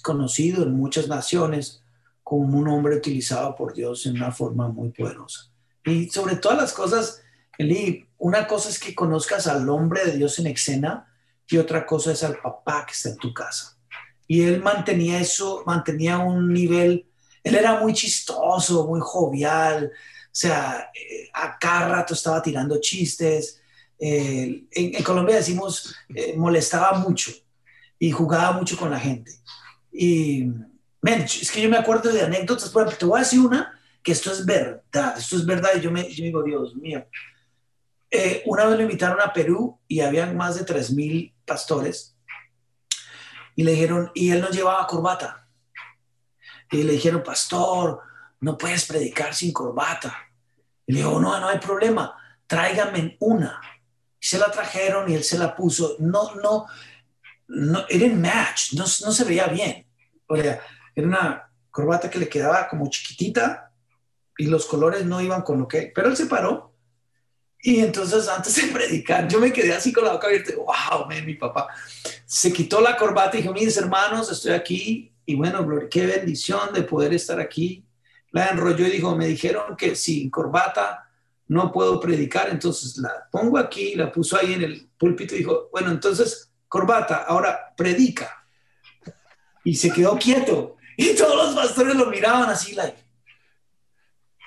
conocido 0.04 0.64
en 0.64 0.76
muchas 0.76 1.08
naciones 1.08 1.82
como 2.24 2.60
un 2.60 2.68
hombre 2.68 2.98
utilizado 2.98 3.56
por 3.56 3.74
Dios 3.74 4.06
en 4.06 4.16
una 4.16 4.32
forma 4.32 4.68
muy 4.68 4.90
poderosa. 4.90 5.52
Y 5.86 6.10
sobre 6.10 6.36
todas 6.36 6.58
las 6.58 6.74
cosas, 6.74 7.22
Eli, 7.58 8.06
una 8.18 8.46
cosa 8.46 8.70
es 8.70 8.80
que 8.80 8.94
conozcas 8.94 9.48
al 9.48 9.68
hombre 9.70 10.06
de 10.06 10.18
Dios 10.18 10.38
en 10.40 10.48
escena 10.48 11.12
y 11.48 11.58
otra 11.58 11.86
cosa 11.86 12.12
es 12.12 12.24
al 12.24 12.38
papá 12.38 12.86
que 12.86 12.94
está 12.94 13.10
en 13.10 13.18
tu 13.18 13.34
casa 13.34 13.80
y 14.30 14.44
él 14.44 14.62
mantenía 14.62 15.20
eso, 15.20 15.64
mantenía 15.66 16.20
un 16.20 16.54
nivel, 16.54 17.08
él 17.44 17.56
era 17.56 17.80
muy 17.80 17.94
chistoso, 17.94 18.86
muy 18.86 19.00
jovial, 19.02 19.92
sea, 20.40 20.90
eh, 20.94 21.30
a 21.34 21.58
cada 21.58 21.90
rato 21.90 22.14
estaba 22.14 22.42
tirando 22.42 22.80
chistes. 22.80 23.62
en, 24.00 25.04
Colombia 25.04 25.36
decimos, 25.36 25.94
eh, 26.16 26.34
molestaba 26.38 26.98
mucho 27.00 27.32
y 27.98 28.12
jugaba 28.12 28.54
mucho 28.54 28.78
con 28.78 28.90
la 28.90 29.00
gente. 29.00 29.32
Y, 29.92 30.50
es 31.04 31.52
que 31.52 31.62
yo 31.62 31.70
me 31.70 31.78
acuerdo 31.78 32.12
de 32.12 32.22
anécdotas, 32.22 32.70
por 32.70 32.84
ejemplo, 32.84 33.00
te 33.00 33.06
voy 33.06 33.18
a 33.20 33.24
decir 33.24 33.40
una, 33.40 33.80
que 34.04 34.12
esto 34.12 34.32
es 34.32 34.46
verdad, 34.46 35.18
esto 35.18 35.36
es 35.36 35.46
verdad, 35.46 35.72
y 35.78 35.82
yo 35.82 35.92
me, 35.92 36.04
digo, 36.04 36.44
Dios 36.44 36.76
mío. 36.76 37.06
Eh, 38.12 38.44
una 38.46 38.66
vez 38.66 38.78
lo 38.78 38.84
invitaron 38.84 39.22
a 39.22 39.32
Perú 39.32 39.80
y 39.88 40.00
habían 40.00 40.36
más 40.36 40.56
de 40.56 40.66
3.000 40.66 41.34
pastores 41.46 42.16
y 43.56 43.64
le 43.64 43.74
dijeron, 43.74 44.12
y 44.14 44.32
él 44.32 44.42
no 44.42 44.50
llevaba 44.50 44.88
corbata. 44.88 45.48
Y 46.72 46.84
le 46.84 46.94
dijeron, 46.94 47.24
pastor, 47.24 48.02
no 48.40 48.58
puedes 48.58 48.86
predicar 48.86 49.36
sin 49.36 49.52
corbata. 49.52 50.29
Y 50.90 50.94
le 50.94 51.02
dijo, 51.02 51.20
no, 51.20 51.40
no 51.40 51.48
hay 51.48 51.60
problema, 51.60 52.18
tráigame 52.48 53.16
una. 53.20 53.62
Y 54.20 54.26
se 54.26 54.40
la 54.40 54.50
trajeron 54.50 55.08
y 55.08 55.14
él 55.14 55.24
se 55.24 55.38
la 55.38 55.56
puso. 55.56 55.98
No, 56.00 56.34
no, 56.34 56.66
no, 57.48 57.86
era 57.88 58.06
en 58.08 58.20
match, 58.20 58.74
no, 58.74 58.86
no 58.86 59.12
se 59.12 59.24
veía 59.24 59.46
bien. 59.46 59.86
O 60.26 60.36
sea, 60.36 60.60
era 60.96 61.08
una 61.08 61.52
corbata 61.70 62.10
que 62.10 62.18
le 62.18 62.28
quedaba 62.28 62.68
como 62.68 62.90
chiquitita 62.90 63.72
y 64.36 64.48
los 64.48 64.66
colores 64.66 65.06
no 65.06 65.22
iban 65.22 65.44
con 65.44 65.60
lo 65.60 65.68
que... 65.68 65.92
Pero 65.94 66.10
él 66.10 66.18
se 66.18 66.26
paró 66.26 66.74
y 67.62 67.82
entonces 67.82 68.28
antes 68.28 68.56
de 68.56 68.74
predicar, 68.74 69.28
yo 69.28 69.40
me 69.40 69.54
quedé 69.54 69.74
así 69.74 69.94
con 69.94 70.06
la 70.06 70.14
boca 70.14 70.26
abierta, 70.26 70.54
wow, 70.56 71.06
man, 71.08 71.24
mi 71.24 71.36
papá 71.36 71.68
se 72.26 72.52
quitó 72.52 72.82
la 72.82 72.98
corbata 72.98 73.38
y 73.38 73.42
dijo, 73.44 73.54
mis 73.54 73.78
hermanos, 73.78 74.32
estoy 74.32 74.54
aquí 74.54 75.14
y 75.24 75.36
bueno, 75.36 75.68
qué 75.88 76.08
bendición 76.08 76.74
de 76.74 76.82
poder 76.82 77.14
estar 77.14 77.40
aquí. 77.40 77.86
La 78.32 78.50
enrolló 78.50 78.88
y 78.88 78.92
dijo, 78.92 79.16
me 79.16 79.28
dijeron 79.28 79.76
que 79.76 79.96
sin 79.96 80.30
corbata 80.30 81.10
no 81.48 81.72
puedo 81.72 82.00
predicar, 82.00 82.50
entonces 82.50 82.98
la 82.98 83.28
pongo 83.32 83.58
aquí, 83.58 83.96
la 83.96 84.12
puso 84.12 84.38
ahí 84.38 84.54
en 84.54 84.64
el 84.64 84.90
púlpito 84.98 85.34
y 85.34 85.40
dijo, 85.40 85.70
bueno, 85.72 85.90
entonces 85.90 86.52
corbata, 86.68 87.26
ahora 87.28 87.74
predica. 87.76 88.46
Y 89.64 89.76
se 89.76 89.92
quedó 89.92 90.18
quieto. 90.18 90.78
Y 90.96 91.16
todos 91.16 91.36
los 91.36 91.56
pastores 91.56 91.96
lo 91.96 92.06
miraban 92.06 92.50
así, 92.50 92.74
like, 92.76 92.98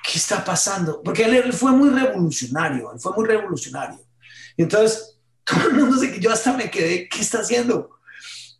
¿qué 0.03 0.19
está 0.19 0.45
pasando? 0.45 1.03
Porque 1.03 1.25
él, 1.25 1.53
fue 1.53 1.73
muy 1.73 1.91
revolucionario, 1.91 2.93
él 2.93 3.01
fue 3.01 3.13
muy 3.13 3.27
revolucionario. 3.27 4.01
Entonces, 4.57 5.19
todo 5.45 5.69
el 5.69 5.75
mundo 5.75 5.97
se 5.97 6.21
yo 6.21 6.31
hasta 6.31 6.53
me 6.53 6.71
quedé, 6.71 7.09
¿qué 7.09 7.21
está 7.21 7.41
haciendo? 7.41 7.99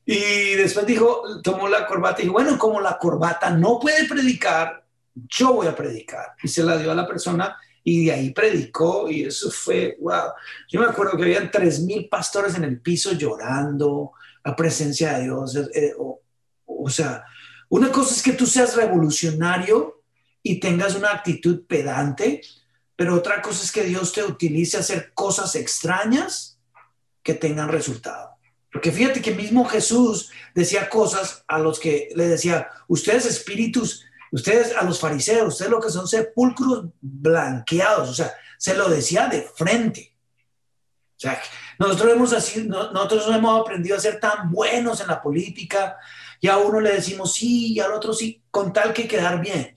Y 0.05 0.55
después 0.55 0.85
dijo, 0.85 1.23
tomó 1.43 1.69
la 1.69 1.87
corbata 1.87 2.21
y 2.21 2.25
dijo, 2.25 2.35
bueno, 2.35 2.59
como 2.59 2.81
la 2.81 2.99
corbata 2.99 3.51
no 3.51 3.79
puede 3.79 4.09
predicar, 4.09 4.82
yo 5.15 5.55
voy 5.55 5.67
a 5.67 5.77
predicar. 5.77 6.35
Y 6.43 6.49
se 6.49 6.63
la 6.63 6.77
dio 6.77 6.91
a 6.93 6.95
la 6.95 7.07
persona 7.07 7.57
y 7.85 8.07
de 8.07 8.13
ahí 8.13 8.31
predicó 8.31 9.11
y 9.11 9.25
eso 9.25 9.51
fue, 9.51 9.97
wow. 10.01 10.33
Yo 10.69 10.81
me 10.81 10.87
acuerdo 10.87 11.17
que 11.17 11.25
habían 11.25 11.51
tres 11.51 11.81
mil 11.81 12.09
pastores 12.09 12.55
en 12.55 12.65
el 12.65 12.81
piso 12.81 13.13
llorando, 13.13 14.13
la 14.45 14.55
presencia 14.55 15.15
de 15.15 15.25
Dios. 15.25 15.57
Eh, 15.57 15.95
o 16.67 16.91
sea, 16.91 17.25
una 17.69 17.91
cosa 17.91 18.15
es 18.15 18.23
que 18.23 18.33
tú 18.33 18.47
seas 18.47 18.77
revolucionario 18.77 20.03
y 20.43 20.61
tengas 20.61 20.95
una 20.95 21.13
actitud 21.13 21.65
pedante, 21.67 22.43
pero 22.97 23.15
otra 23.15 23.41
cosa 23.41 23.63
es 23.65 23.73
que 23.73 23.85
Dios 23.85 24.13
te 24.13 24.23
utilice 24.23 24.77
a 24.77 24.81
hacer 24.81 25.13
cosas 25.15 25.55
extrañas 25.55 26.59
que 27.23 27.35
tengan 27.35 27.69
resultado. 27.69 28.31
Porque 28.73 28.91
fíjate 28.91 29.21
que 29.21 29.35
mismo 29.35 29.65
Jesús 29.65 30.31
decía 30.55 30.89
cosas 30.89 31.45
a 31.47 31.59
los 31.59 31.79
que 31.79 32.09
le 32.15 32.27
decía, 32.27 32.69
ustedes 32.89 33.27
espíritus, 33.27 34.05
ustedes 34.33 34.75
a 34.77 34.83
los 34.83 34.99
fariseos, 34.99 35.49
ustedes 35.49 35.71
lo 35.71 35.81
que 35.81 35.91
son 35.91 36.09
sepulcros 36.09 36.87
blanqueados, 37.01 38.09
o 38.09 38.15
sea, 38.15 38.33
se 38.59 38.75
lo 38.75 38.89
decía 38.89 39.29
de 39.29 39.43
frente. 39.43 40.17
O 41.17 41.21
sea, 41.23 41.41
nosotros 41.79 42.13
hemos, 42.13 42.33
así, 42.33 42.67
nosotros 42.67 43.29
hemos 43.29 43.61
aprendido 43.61 43.97
a 43.97 44.01
ser 44.01 44.19
tan 44.19 44.51
buenos 44.51 45.01
en 45.01 45.07
la 45.07 45.23
política 45.23 45.97
y 46.41 46.49
a 46.49 46.57
uno 46.57 46.81
le 46.81 46.95
decimos 46.95 47.35
sí 47.35 47.75
y 47.75 47.81
al 47.81 47.93
otro 47.93 48.13
sí, 48.13 48.43
con 48.51 48.73
tal 48.73 48.93
que 48.93 49.07
quedar 49.07 49.41
bien. 49.41 49.75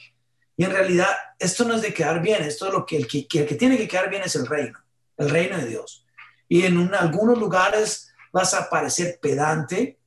Y 0.58 0.64
en 0.64 0.72
realidad 0.72 1.10
esto 1.38 1.66
no 1.66 1.76
es 1.76 1.82
de 1.82 1.94
quedar 1.94 2.22
bien, 2.22 2.42
esto 2.42 2.68
es 2.68 2.74
lo 2.74 2.86
que 2.86 2.98
el 2.98 3.08
que, 3.08 3.28
el 3.32 3.46
que 3.46 3.56
tiene 3.56 3.78
que 3.78 3.88
quedar 3.88 4.10
bien 4.10 4.24
es 4.24 4.36
el 4.36 4.48
reino, 4.48 4.80
el 5.18 5.30
reino 5.30 5.58
de 5.58 5.68
Dios. 5.68 6.06
Y 6.48 6.66
en 6.66 6.94
algunos 6.96 7.38
lugares 7.38 8.14
vas 8.32 8.54
a 8.54 8.70
parecer 8.70 9.20
pedante, 9.22 10.00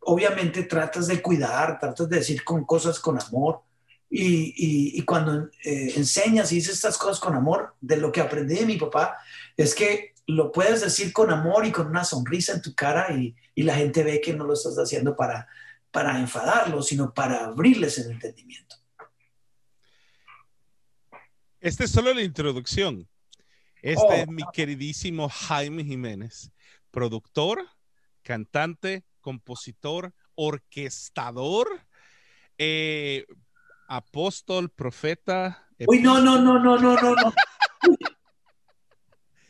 obviamente 0.00 0.62
tratas 0.62 1.06
de 1.08 1.20
cuidar, 1.20 1.78
tratas 1.78 2.08
de 2.08 2.16
decir 2.16 2.42
con 2.42 2.64
cosas 2.64 2.98
con 2.98 3.20
amor. 3.20 3.62
Y, 4.08 4.98
y, 4.98 5.02
cuando 5.02 5.50
eh, 5.64 5.92
enseñas 5.96 6.52
y 6.52 6.56
dices 6.56 6.74
estas 6.74 6.96
cosas 6.96 7.18
con 7.18 7.34
amor, 7.34 7.74
de 7.80 7.96
lo 7.96 8.12
que 8.12 8.20
aprendí 8.20 8.54
de 8.54 8.66
mi 8.66 8.76
papá, 8.76 9.16
es 9.56 9.74
que 9.74 10.14
lo 10.26 10.52
puedes 10.52 10.80
decir 10.80 11.12
con 11.12 11.30
amor 11.30 11.66
y 11.66 11.72
con 11.72 11.88
una 11.88 12.04
sonrisa 12.04 12.52
en 12.52 12.62
tu 12.62 12.74
cara 12.74 13.12
y, 13.12 13.34
y 13.54 13.62
la 13.62 13.74
gente 13.74 14.04
ve 14.04 14.20
que 14.20 14.32
no 14.32 14.44
lo 14.44 14.54
estás 14.54 14.76
haciendo 14.76 15.16
para, 15.16 15.48
para 15.90 16.18
enfadarlo, 16.20 16.82
sino 16.82 17.12
para 17.12 17.46
abrirles 17.46 17.98
el 17.98 18.12
entendimiento. 18.12 18.76
Esta 21.60 21.84
es 21.84 21.90
solo 21.90 22.14
la 22.14 22.22
introducción. 22.22 23.08
Este 23.82 24.22
es 24.22 24.28
mi 24.28 24.42
queridísimo 24.52 25.28
Jaime 25.28 25.84
Jiménez, 25.84 26.50
productor, 26.90 27.66
cantante, 28.22 29.04
compositor, 29.20 30.12
orquestador, 30.34 31.68
eh, 32.58 33.26
apóstol, 33.88 34.70
profeta. 34.70 35.68
Uy, 35.86 36.00
no, 36.00 36.20
no, 36.20 36.40
no, 36.40 36.58
no, 36.58 36.78
no, 36.78 36.94
no, 37.00 37.14
no. 37.14 37.32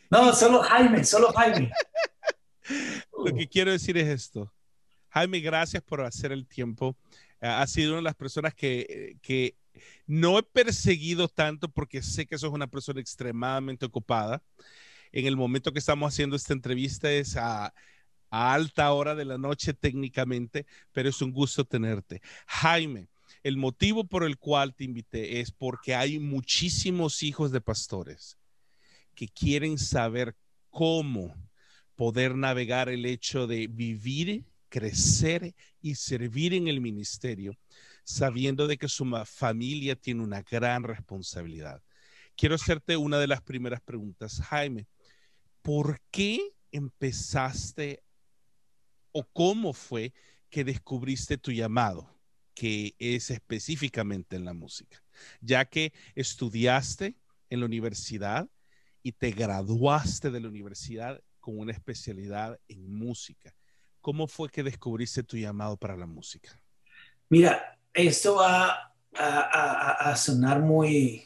No, 0.09 0.33
solo 0.33 0.61
Jaime, 0.61 1.03
solo 1.03 1.33
Jaime. 1.33 1.69
Lo 3.25 3.35
que 3.35 3.47
quiero 3.47 3.71
decir 3.71 3.97
es 3.97 4.07
esto. 4.07 4.53
Jaime, 5.09 5.41
gracias 5.41 5.83
por 5.83 6.01
hacer 6.01 6.31
el 6.31 6.47
tiempo. 6.47 6.95
Ha 7.41 7.67
sido 7.67 7.89
una 7.89 7.97
de 7.97 8.03
las 8.03 8.15
personas 8.15 8.53
que, 8.53 9.17
que 9.21 9.57
no 10.05 10.39
he 10.39 10.43
perseguido 10.43 11.27
tanto 11.27 11.69
porque 11.69 12.01
sé 12.01 12.25
que 12.25 12.37
sos 12.37 12.53
una 12.53 12.67
persona 12.67 13.01
extremadamente 13.01 13.85
ocupada. 13.85 14.41
En 15.11 15.25
el 15.25 15.35
momento 15.35 15.71
que 15.71 15.79
estamos 15.79 16.13
haciendo 16.13 16.35
esta 16.35 16.53
entrevista 16.53 17.11
es 17.11 17.35
a, 17.37 17.73
a 18.29 18.53
alta 18.53 18.91
hora 18.91 19.15
de 19.15 19.25
la 19.25 19.37
noche 19.37 19.73
técnicamente, 19.73 20.65
pero 20.91 21.09
es 21.09 21.21
un 21.21 21.31
gusto 21.31 21.65
tenerte. 21.65 22.21
Jaime, 22.47 23.09
el 23.47 23.55
motivo 23.55 24.03
por 24.03 24.25
el 24.25 24.37
cual 24.37 24.75
te 24.75 24.83
invité 24.83 25.39
es 25.39 25.51
porque 25.51 25.95
hay 25.95 26.19
muchísimos 26.19 27.23
hijos 27.23 27.49
de 27.53 27.61
pastores 27.61 28.37
que 29.15 29.29
quieren 29.29 29.77
saber 29.77 30.35
cómo 30.69 31.33
poder 31.95 32.35
navegar 32.35 32.89
el 32.89 33.05
hecho 33.05 33.47
de 33.47 33.67
vivir, 33.67 34.43
crecer 34.67 35.55
y 35.81 35.95
servir 35.95 36.53
en 36.53 36.67
el 36.67 36.81
ministerio, 36.81 37.57
sabiendo 38.03 38.67
de 38.67 38.77
que 38.77 38.89
su 38.89 39.05
familia 39.25 39.95
tiene 39.95 40.23
una 40.23 40.41
gran 40.41 40.83
responsabilidad. 40.83 41.81
Quiero 42.35 42.55
hacerte 42.55 42.97
una 42.97 43.17
de 43.17 43.27
las 43.27 43.41
primeras 43.41 43.79
preguntas, 43.79 44.41
Jaime. 44.41 44.87
¿Por 45.61 46.01
qué 46.11 46.51
empezaste 46.73 48.03
o 49.13 49.23
cómo 49.23 49.71
fue 49.71 50.13
que 50.49 50.65
descubriste 50.65 51.37
tu 51.37 51.53
llamado, 51.53 52.16
que 52.57 52.95
es 52.97 53.29
específicamente 53.29 54.35
en 54.35 54.43
la 54.43 54.53
música? 54.53 54.97
Ya 55.41 55.65
que 55.65 55.93
estudiaste 56.15 57.15
en 57.51 57.59
la 57.59 57.67
universidad 57.67 58.49
y 59.03 59.11
te 59.11 59.29
graduaste 59.29 60.31
de 60.31 60.39
la 60.39 60.47
universidad 60.47 61.21
con 61.39 61.59
una 61.59 61.71
especialidad 61.71 62.59
en 62.67 62.91
música. 62.91 63.53
¿Cómo 64.01 64.25
fue 64.25 64.49
que 64.49 64.63
descubriste 64.63 65.21
tu 65.21 65.37
llamado 65.37 65.77
para 65.77 65.95
la 65.95 66.07
música? 66.07 66.59
Mira, 67.29 67.77
esto 67.93 68.37
va 68.37 68.95
a, 69.13 70.15
sonar 70.15 70.59
muy, 70.59 71.23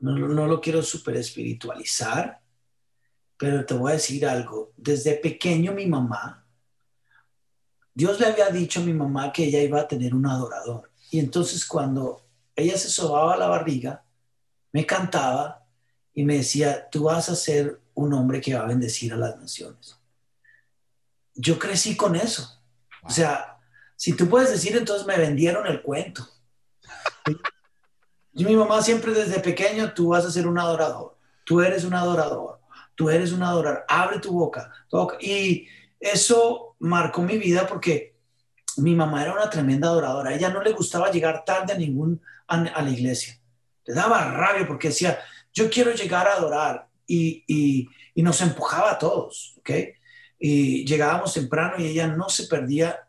no, 0.00 0.16
no 0.16 0.46
lo 0.46 0.62
quiero 0.62 0.82
súper 0.82 1.16
espiritualizar, 1.16 2.40
pero 3.36 3.66
te 3.66 3.74
voy 3.74 3.90
a 3.90 3.96
decir 3.96 4.24
algo. 4.24 4.72
Desde 4.78 5.16
pequeño 5.16 5.72
mi 5.72 5.84
mamá, 5.84 6.43
Dios 7.94 8.18
le 8.18 8.26
había 8.26 8.48
dicho 8.50 8.80
a 8.80 8.84
mi 8.84 8.92
mamá 8.92 9.32
que 9.32 9.44
ella 9.44 9.62
iba 9.62 9.80
a 9.80 9.88
tener 9.88 10.14
un 10.14 10.26
adorador. 10.26 10.90
Y 11.10 11.20
entonces 11.20 11.64
cuando 11.64 12.26
ella 12.56 12.76
se 12.76 12.88
sobaba 12.88 13.36
la 13.36 13.46
barriga, 13.46 14.04
me 14.72 14.84
cantaba 14.84 15.64
y 16.12 16.24
me 16.24 16.38
decía, 16.38 16.88
tú 16.90 17.04
vas 17.04 17.28
a 17.28 17.36
ser 17.36 17.80
un 17.94 18.12
hombre 18.12 18.40
que 18.40 18.54
va 18.54 18.62
a 18.62 18.66
bendecir 18.66 19.12
a 19.12 19.16
las 19.16 19.36
naciones. 19.38 19.96
Yo 21.34 21.58
crecí 21.58 21.96
con 21.96 22.16
eso. 22.16 22.60
O 23.04 23.10
sea, 23.10 23.58
si 23.96 24.14
tú 24.14 24.28
puedes 24.28 24.50
decir, 24.50 24.76
entonces 24.76 25.06
me 25.06 25.16
vendieron 25.16 25.66
el 25.66 25.82
cuento. 25.82 26.28
Y 28.32 28.44
mi 28.44 28.56
mamá 28.56 28.82
siempre 28.82 29.12
desde 29.12 29.38
pequeño, 29.38 29.94
tú 29.94 30.08
vas 30.08 30.24
a 30.24 30.30
ser 30.30 30.48
un 30.48 30.58
adorador, 30.58 31.16
tú 31.44 31.60
eres 31.60 31.84
un 31.84 31.94
adorador, 31.94 32.60
tú 32.96 33.08
eres 33.10 33.32
un 33.32 33.42
adorador, 33.44 33.84
abre 33.88 34.18
tu 34.18 34.32
boca. 34.32 34.72
Toca. 34.88 35.16
Y 35.20 35.68
eso 36.04 36.76
marcó 36.80 37.22
mi 37.22 37.38
vida 37.38 37.66
porque 37.66 38.14
mi 38.76 38.94
mamá 38.94 39.22
era 39.22 39.32
una 39.32 39.48
tremenda 39.48 39.88
adoradora. 39.88 40.30
A 40.30 40.34
ella 40.34 40.50
no 40.50 40.62
le 40.62 40.72
gustaba 40.72 41.10
llegar 41.10 41.44
tarde 41.46 41.72
a 41.72 41.78
ningún 41.78 42.20
a, 42.46 42.82
la 42.82 42.90
iglesia. 42.90 43.40
Le 43.86 43.94
daba 43.94 44.30
rabia 44.30 44.66
porque 44.66 44.88
decía, 44.88 45.18
yo 45.52 45.70
quiero 45.70 45.92
llegar 45.92 46.28
a 46.28 46.34
adorar 46.34 46.88
y, 47.06 47.42
y, 47.46 47.88
y 48.14 48.22
nos 48.22 48.40
empujaba 48.42 48.92
a 48.92 48.98
todos, 48.98 49.54
¿ok? 49.58 49.70
Y 50.38 50.84
llegábamos 50.84 51.32
temprano 51.32 51.76
y 51.78 51.86
ella 51.86 52.06
no 52.08 52.28
se 52.28 52.48
perdía 52.48 53.08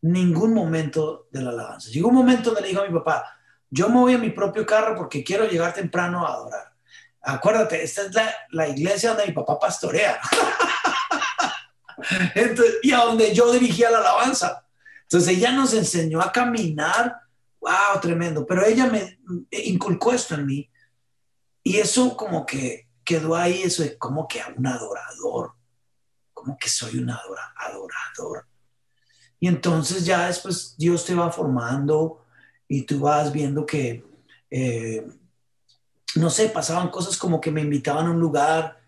ningún 0.00 0.54
momento 0.54 1.28
de 1.30 1.40
la 1.40 1.50
alabanza. 1.50 1.88
Llegó 1.90 2.08
un 2.08 2.16
momento 2.16 2.50
donde 2.50 2.62
le 2.62 2.68
dijo 2.68 2.82
a 2.82 2.88
mi 2.88 2.94
papá, 2.94 3.36
yo 3.70 3.88
me 3.88 4.00
voy 4.00 4.14
a 4.14 4.18
mi 4.18 4.30
propio 4.30 4.66
carro 4.66 4.96
porque 4.96 5.22
quiero 5.22 5.46
llegar 5.46 5.72
temprano 5.72 6.26
a 6.26 6.34
adorar. 6.34 6.72
Acuérdate, 7.20 7.84
esta 7.84 8.02
es 8.02 8.12
la, 8.12 8.34
la 8.50 8.66
iglesia 8.66 9.10
donde 9.10 9.26
mi 9.26 9.32
papá 9.32 9.56
pastorea. 9.60 10.18
Entonces, 12.34 12.76
y 12.82 12.92
a 12.92 12.98
donde 12.98 13.34
yo 13.34 13.52
dirigía 13.52 13.90
la 13.90 13.98
alabanza. 13.98 14.66
Entonces 15.02 15.36
ella 15.36 15.52
nos 15.52 15.74
enseñó 15.74 16.20
a 16.20 16.32
caminar, 16.32 17.16
wow, 17.60 18.00
tremendo, 18.00 18.46
pero 18.46 18.64
ella 18.64 18.86
me 18.86 19.18
inculcó 19.50 20.12
esto 20.12 20.34
en 20.34 20.46
mí 20.46 20.70
y 21.62 21.76
eso 21.76 22.16
como 22.16 22.44
que 22.46 22.88
quedó 23.04 23.36
ahí, 23.36 23.62
eso 23.62 23.82
de 23.82 23.98
como 23.98 24.26
que 24.26 24.40
un 24.56 24.66
adorador, 24.66 25.52
como 26.32 26.56
que 26.56 26.68
soy 26.68 26.98
un 26.98 27.10
adorador. 27.10 28.46
Y 29.38 29.48
entonces 29.48 30.04
ya 30.04 30.26
después 30.26 30.76
Dios 30.78 31.04
te 31.04 31.14
va 31.14 31.30
formando 31.30 32.24
y 32.68 32.82
tú 32.82 33.00
vas 33.00 33.32
viendo 33.32 33.66
que, 33.66 34.04
eh, 34.50 35.06
no 36.14 36.30
sé, 36.30 36.48
pasaban 36.48 36.90
cosas 36.90 37.16
como 37.16 37.40
que 37.40 37.50
me 37.50 37.60
invitaban 37.60 38.06
a 38.06 38.10
un 38.10 38.20
lugar 38.20 38.81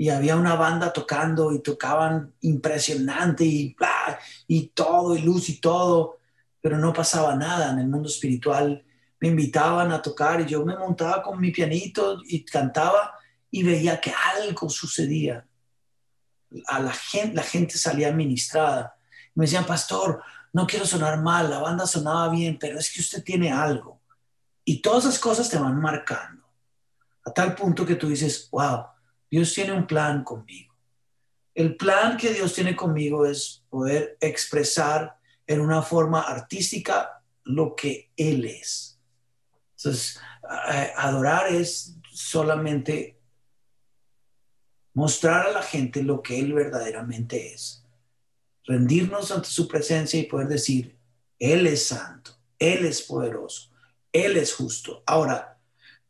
y 0.00 0.08
había 0.08 0.34
una 0.34 0.54
banda 0.54 0.94
tocando 0.94 1.52
y 1.52 1.58
tocaban 1.58 2.32
impresionante 2.40 3.44
y, 3.44 3.76
y 4.46 4.68
todo, 4.68 5.14
y 5.14 5.20
luz 5.20 5.50
y 5.50 5.60
todo, 5.60 6.20
pero 6.62 6.78
no 6.78 6.90
pasaba 6.90 7.36
nada 7.36 7.72
en 7.72 7.80
el 7.80 7.86
mundo 7.86 8.08
espiritual. 8.08 8.82
Me 9.20 9.28
invitaban 9.28 9.92
a 9.92 10.00
tocar 10.00 10.40
y 10.40 10.46
yo 10.46 10.64
me 10.64 10.74
montaba 10.74 11.22
con 11.22 11.38
mi 11.38 11.50
pianito 11.50 12.18
y 12.24 12.46
cantaba 12.46 13.12
y 13.50 13.62
veía 13.62 14.00
que 14.00 14.10
algo 14.38 14.70
sucedía. 14.70 15.46
A 16.68 16.80
la 16.80 16.94
gente, 16.94 17.36
la 17.36 17.42
gente 17.42 17.76
salía 17.76 18.10
ministrada. 18.10 18.96
Me 19.34 19.44
decían, 19.44 19.66
pastor, 19.66 20.22
no 20.54 20.66
quiero 20.66 20.86
sonar 20.86 21.20
mal, 21.20 21.50
la 21.50 21.58
banda 21.58 21.86
sonaba 21.86 22.30
bien, 22.30 22.56
pero 22.58 22.78
es 22.78 22.90
que 22.90 23.02
usted 23.02 23.22
tiene 23.22 23.52
algo. 23.52 24.00
Y 24.64 24.80
todas 24.80 25.04
esas 25.04 25.18
cosas 25.18 25.50
te 25.50 25.58
van 25.58 25.78
marcando. 25.78 26.42
A 27.26 27.34
tal 27.34 27.54
punto 27.54 27.84
que 27.84 27.96
tú 27.96 28.08
dices, 28.08 28.48
wow, 28.50 28.86
Dios 29.30 29.54
tiene 29.54 29.72
un 29.72 29.86
plan 29.86 30.24
conmigo. 30.24 30.74
El 31.54 31.76
plan 31.76 32.16
que 32.16 32.32
Dios 32.32 32.54
tiene 32.54 32.74
conmigo 32.74 33.26
es 33.26 33.64
poder 33.68 34.16
expresar 34.20 35.16
en 35.46 35.60
una 35.60 35.82
forma 35.82 36.22
artística 36.22 37.22
lo 37.44 37.74
que 37.74 38.10
Él 38.16 38.44
es. 38.44 38.98
Entonces, 39.76 40.20
adorar 40.96 41.52
es 41.52 41.96
solamente 42.12 43.18
mostrar 44.94 45.46
a 45.46 45.52
la 45.52 45.62
gente 45.62 46.02
lo 46.02 46.22
que 46.22 46.38
Él 46.38 46.52
verdaderamente 46.52 47.54
es. 47.54 47.84
Rendirnos 48.64 49.30
ante 49.30 49.48
su 49.48 49.66
presencia 49.68 50.20
y 50.20 50.24
poder 50.24 50.48
decir, 50.48 50.98
Él 51.38 51.66
es 51.66 51.86
santo, 51.86 52.32
Él 52.58 52.84
es 52.84 53.02
poderoso, 53.02 53.70
Él 54.12 54.36
es 54.36 54.54
justo. 54.54 55.02
Ahora, 55.06 55.59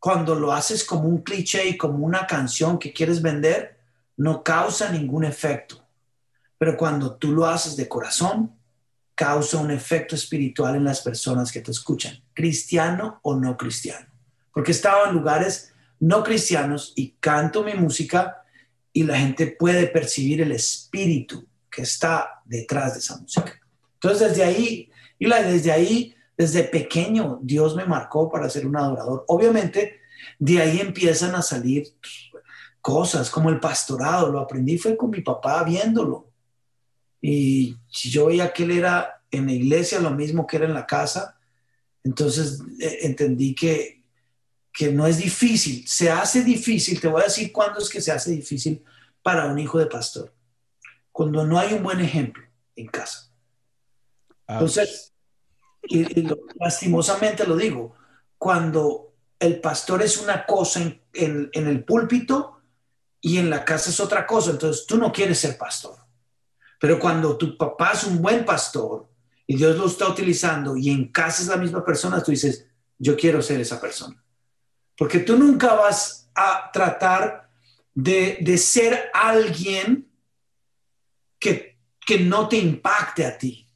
cuando 0.00 0.34
lo 0.34 0.52
haces 0.52 0.82
como 0.82 1.06
un 1.06 1.22
cliché 1.22 1.68
y 1.68 1.76
como 1.76 2.04
una 2.04 2.26
canción 2.26 2.78
que 2.78 2.92
quieres 2.92 3.20
vender, 3.20 3.78
no 4.16 4.42
causa 4.42 4.90
ningún 4.90 5.24
efecto. 5.24 5.86
Pero 6.56 6.76
cuando 6.76 7.16
tú 7.16 7.32
lo 7.32 7.46
haces 7.46 7.76
de 7.76 7.86
corazón, 7.86 8.56
causa 9.14 9.58
un 9.58 9.70
efecto 9.70 10.14
espiritual 10.14 10.74
en 10.76 10.84
las 10.84 11.02
personas 11.02 11.52
que 11.52 11.60
te 11.60 11.70
escuchan, 11.70 12.22
cristiano 12.32 13.20
o 13.22 13.36
no 13.36 13.58
cristiano. 13.58 14.06
Porque 14.52 14.72
estaba 14.72 15.08
en 15.08 15.14
lugares 15.14 15.74
no 16.00 16.24
cristianos 16.24 16.94
y 16.96 17.10
canto 17.20 17.62
mi 17.62 17.74
música 17.74 18.42
y 18.94 19.02
la 19.02 19.18
gente 19.18 19.48
puede 19.48 19.86
percibir 19.86 20.40
el 20.40 20.52
espíritu 20.52 21.46
que 21.70 21.82
está 21.82 22.40
detrás 22.46 22.94
de 22.94 23.00
esa 23.00 23.18
música. 23.18 23.60
Entonces 23.94 24.30
desde 24.30 24.44
ahí, 24.44 24.90
y 25.18 25.28
desde 25.28 25.70
ahí 25.70 26.16
desde 26.40 26.64
pequeño 26.64 27.38
Dios 27.42 27.76
me 27.76 27.84
marcó 27.84 28.30
para 28.30 28.48
ser 28.48 28.66
un 28.66 28.74
adorador. 28.74 29.26
Obviamente, 29.28 30.00
de 30.38 30.62
ahí 30.62 30.80
empiezan 30.80 31.34
a 31.34 31.42
salir 31.42 31.94
cosas 32.80 33.28
como 33.28 33.50
el 33.50 33.60
pastorado. 33.60 34.32
Lo 34.32 34.40
aprendí 34.40 34.78
fue 34.78 34.96
con 34.96 35.10
mi 35.10 35.20
papá 35.20 35.62
viéndolo. 35.64 36.30
Y 37.20 37.76
yo 37.90 38.28
veía 38.28 38.54
que 38.54 38.62
él 38.62 38.70
era 38.70 39.22
en 39.30 39.44
la 39.44 39.52
iglesia 39.52 40.00
lo 40.00 40.12
mismo 40.12 40.46
que 40.46 40.56
era 40.56 40.64
en 40.64 40.72
la 40.72 40.86
casa, 40.86 41.38
entonces 42.02 42.62
eh, 42.80 43.00
entendí 43.02 43.54
que, 43.54 44.02
que 44.72 44.90
no 44.90 45.06
es 45.06 45.18
difícil. 45.18 45.86
Se 45.86 46.08
hace 46.08 46.42
difícil, 46.42 47.02
te 47.02 47.08
voy 47.08 47.20
a 47.20 47.24
decir 47.24 47.52
cuándo 47.52 47.80
es 47.80 47.90
que 47.90 48.00
se 48.00 48.12
hace 48.12 48.30
difícil 48.30 48.82
para 49.22 49.44
un 49.44 49.58
hijo 49.58 49.78
de 49.78 49.86
pastor. 49.86 50.34
Cuando 51.12 51.46
no 51.46 51.58
hay 51.58 51.74
un 51.74 51.82
buen 51.82 52.00
ejemplo 52.00 52.42
en 52.76 52.86
casa. 52.86 53.30
Entonces, 54.48 55.09
y, 55.82 56.28
lastimosamente 56.58 57.46
lo 57.46 57.56
digo, 57.56 57.94
cuando 58.38 59.14
el 59.38 59.60
pastor 59.60 60.02
es 60.02 60.18
una 60.18 60.44
cosa 60.44 60.80
en, 61.12 61.50
el 61.52 61.84
púlpito 61.84 62.60
y 63.20 63.38
en 63.38 63.50
la 63.50 63.64
casa 63.64 63.90
es 63.90 64.00
otra 64.00 64.26
cosa, 64.26 64.50
entonces 64.50 64.86
tú 64.86 64.96
no 64.96 65.12
quieres 65.12 65.38
ser 65.38 65.56
pastor. 65.56 65.96
Pero 66.78 66.98
cuando 66.98 67.36
tu 67.36 67.56
papá 67.56 67.92
es 67.92 68.04
un 68.04 68.22
buen 68.22 68.44
pastor 68.44 69.08
y 69.46 69.56
Dios 69.56 69.76
lo 69.76 69.86
está 69.86 70.08
utilizando 70.08 70.76
y 70.76 70.90
en 70.90 71.08
casa 71.08 71.42
es 71.42 71.48
la 71.48 71.56
misma 71.56 71.84
persona, 71.84 72.22
tú 72.22 72.30
dices, 72.30 72.66
yo 72.98 73.16
quiero 73.16 73.42
ser 73.42 73.60
esa 73.60 73.80
persona. 73.80 74.22
Porque 74.96 75.20
tú 75.20 75.36
nunca 75.36 75.74
vas 75.74 76.30
a 76.34 76.70
tratar 76.72 77.50
de, 77.94 78.56
ser 78.58 79.10
alguien 79.12 80.10
que 81.38 81.76
no 82.20 82.48
te 82.48 82.56
impacte 82.56 83.24
a 83.24 83.38
ti 83.38 83.69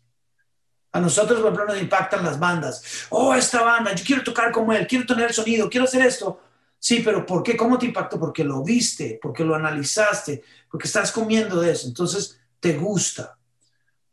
A 0.95 1.01
nosotros, 1.01 1.41
por 1.41 1.53
ejemplo, 1.53 1.75
nos 1.75 1.83
impactan 1.83 2.25
las 2.25 2.39
bandas. 2.39 3.07
Oh, 3.11 3.35
esta 3.35 3.63
banda, 3.63 3.93
yo 3.97 4.05
quiero 4.05 4.23
tocar 4.23 4.53
como 4.53 4.73
él, 4.73 4.87
quiero 4.87 5.05
tener 5.05 5.27
el 5.27 5.35
sonido, 5.35 5.69
quiero 5.69 5.87
hacer 5.87 6.07
esto. 6.07 6.41
Sí, 6.79 7.01
pero 7.05 7.27
¿por 7.27 7.43
qué? 7.43 7.57
¿Cómo 7.57 7.77
te 7.77 7.87
impactó? 7.87 8.17
Porque 8.21 8.45
lo 8.45 8.63
viste, 8.63 9.19
porque 9.21 9.43
lo 9.43 9.57
analizaste, 9.57 10.45
porque 10.71 10.87
estás 10.87 11.11
comiendo 11.11 11.61
de 11.61 11.73
eso. 11.73 11.89
Entonces, 11.89 12.39
te 12.61 12.75
gusta. 12.75 13.37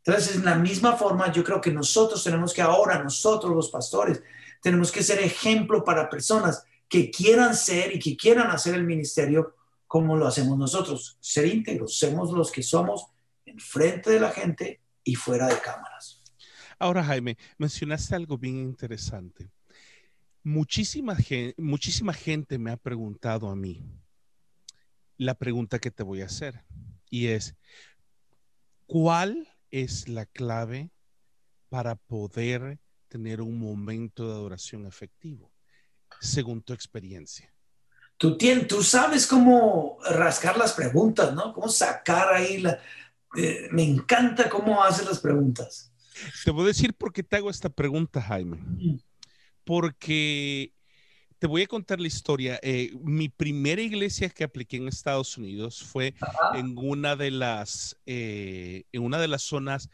Entonces, 0.04 0.38
en 0.38 0.44
la 0.44 0.56
misma 0.56 0.94
forma, 0.98 1.32
yo 1.32 1.44
creo 1.44 1.62
que 1.62 1.72
nosotros 1.72 2.24
tenemos 2.24 2.52
que 2.52 2.64
ahora, 2.64 3.04
nosotros 3.04 3.54
los 3.56 3.70
pastores, 3.70 4.24
tenemos 4.60 4.92
que 4.92 5.04
ser 5.04 5.20
ejemplo 5.20 5.84
para 5.84 6.10
personas 6.10 6.64
que 6.90 7.12
quieran 7.12 7.56
ser 7.56 7.96
y 7.96 8.00
que 8.00 8.18
quieran 8.18 8.50
hacer 8.50 8.74
el 8.74 8.86
ministerio 8.86 9.54
como 9.86 10.18
lo 10.18 10.26
hacemos 10.26 10.58
nosotros, 10.58 11.18
ser 11.20 11.46
íntegros, 11.46 11.96
somos 11.96 12.32
los 12.32 12.52
que 12.52 12.64
somos 12.64 13.06
enfrente 13.46 14.10
de 14.10 14.20
la 14.20 14.32
gente 14.32 14.82
y 15.04 15.14
fuera 15.14 15.46
de 15.48 15.60
cámaras. 15.60 16.21
Ahora, 16.82 17.04
Jaime, 17.04 17.38
mencionaste 17.60 18.16
algo 18.16 18.40
bien 18.40 18.58
interesante. 18.58 19.52
Muchísima 20.42 21.14
gente, 21.16 22.58
me 22.58 22.72
ha 22.72 22.78
preguntado 22.78 23.50
a 23.50 23.56
mí 23.56 23.86
la 25.16 25.36
pregunta 25.36 25.78
que 25.78 25.92
te 25.92 26.02
voy 26.02 26.24
a 26.24 26.26
hacer 26.26 26.66
y 27.08 27.28
es, 27.28 27.54
¿cuál 28.88 29.48
es 29.70 30.08
la 30.08 30.26
clave 30.26 30.90
para 31.70 31.94
poder 31.94 32.80
tener 33.10 33.42
un 33.42 33.60
momento 33.60 34.28
de 34.28 34.34
adoración 34.34 34.88
efectivo, 34.88 35.52
según 36.20 36.64
tu 36.64 36.74
experiencia? 36.74 37.54
Tú 38.18 38.82
sabes 38.82 39.28
cómo 39.28 40.00
rascar 40.10 40.58
las 40.58 40.74
preguntas, 40.74 41.32
¿no? 41.36 41.54
Cómo 41.54 41.70
sacar 41.70 42.34
ahí 42.34 42.58
la... 42.58 42.80
Eh, 43.38 43.70
me 43.72 43.84
encanta 43.84 44.50
cómo 44.50 44.84
haces 44.84 45.06
las 45.06 45.20
preguntas. 45.20 45.92
Te 46.44 46.52
voy 46.52 46.64
a 46.64 46.68
decir 46.68 46.94
por 46.94 47.14
qué 47.14 47.24
te 47.24 47.38
hago 47.38 47.50
esta 47.50 47.70
pregunta, 47.70 48.22
Jaime. 48.22 48.58
Porque 49.64 50.74
te 51.40 51.48
voy 51.48 51.64
a 51.64 51.68
contar 51.68 52.00
la 52.00 52.08
historia. 52.08 52.60
Eh, 52.62 52.92
mi 53.02 53.30
primera 53.30 53.82
iglesia 53.82 54.30
que 54.30 54.44
apliqué 54.44 54.78
en 54.78 54.88
Estados 54.88 55.38
Unidos 55.38 55.82
fue 55.82 56.14
en 56.54 56.78
una 56.78 57.16
de 57.16 57.32
las, 57.32 57.98
eh, 58.06 58.84
en 58.92 59.04
una 59.04 59.20
de 59.20 59.28
las 59.28 59.42
zonas, 59.42 59.90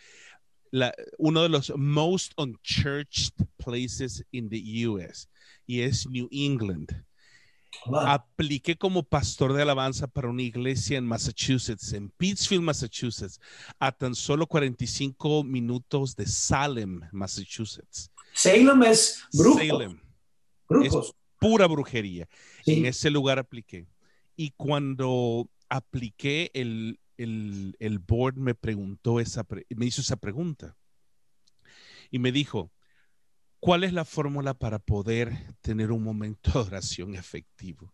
uno 1.17 1.43
de 1.43 1.49
los 1.49 1.71
most 1.77 2.33
unchurched 2.37 3.33
places 3.57 4.25
in 4.31 4.49
the 4.49 4.87
U.S. 4.87 5.27
y 5.65 5.81
es 5.81 6.05
New 6.07 6.27
England. 6.31 7.06
Apliqué 8.05 8.75
como 8.75 9.03
pastor 9.03 9.53
de 9.53 9.61
alabanza 9.61 10.07
para 10.07 10.29
una 10.29 10.41
iglesia 10.41 10.97
en 10.97 11.05
Massachusetts, 11.05 11.93
en 11.93 12.09
Pittsfield, 12.09 12.63
Massachusetts, 12.63 13.39
a 13.79 13.91
tan 13.91 14.15
solo 14.15 14.47
45 14.47 15.43
minutos 15.43 16.15
de 16.15 16.25
Salem, 16.25 17.01
Massachusetts. 17.11 18.11
Salem 18.33 18.83
es 18.83 19.23
Salem. 19.31 19.99
Es 20.83 20.93
pura 21.39 21.67
brujería. 21.67 22.27
En 22.65 22.85
ese 22.85 23.09
lugar 23.09 23.39
apliqué. 23.39 23.87
Y 24.35 24.51
cuando 24.51 25.49
apliqué, 25.69 26.51
el, 26.53 26.99
el, 27.17 27.99
board 27.99 28.35
me 28.35 28.55
preguntó 28.55 29.19
esa, 29.19 29.45
me 29.69 29.85
hizo 29.85 30.01
esa 30.01 30.15
pregunta. 30.17 30.75
Y 32.11 32.19
me 32.19 32.31
dijo, 32.31 32.71
¿Cuál 33.59 33.83
es 33.83 33.93
la 33.93 34.05
fórmula 34.05 34.53
para 34.53 34.79
poder 34.79 35.55
tener 35.61 35.91
un 35.91 36.03
momento 36.03 36.51
de 36.51 36.59
oración 36.59 37.15
efectivo? 37.15 37.93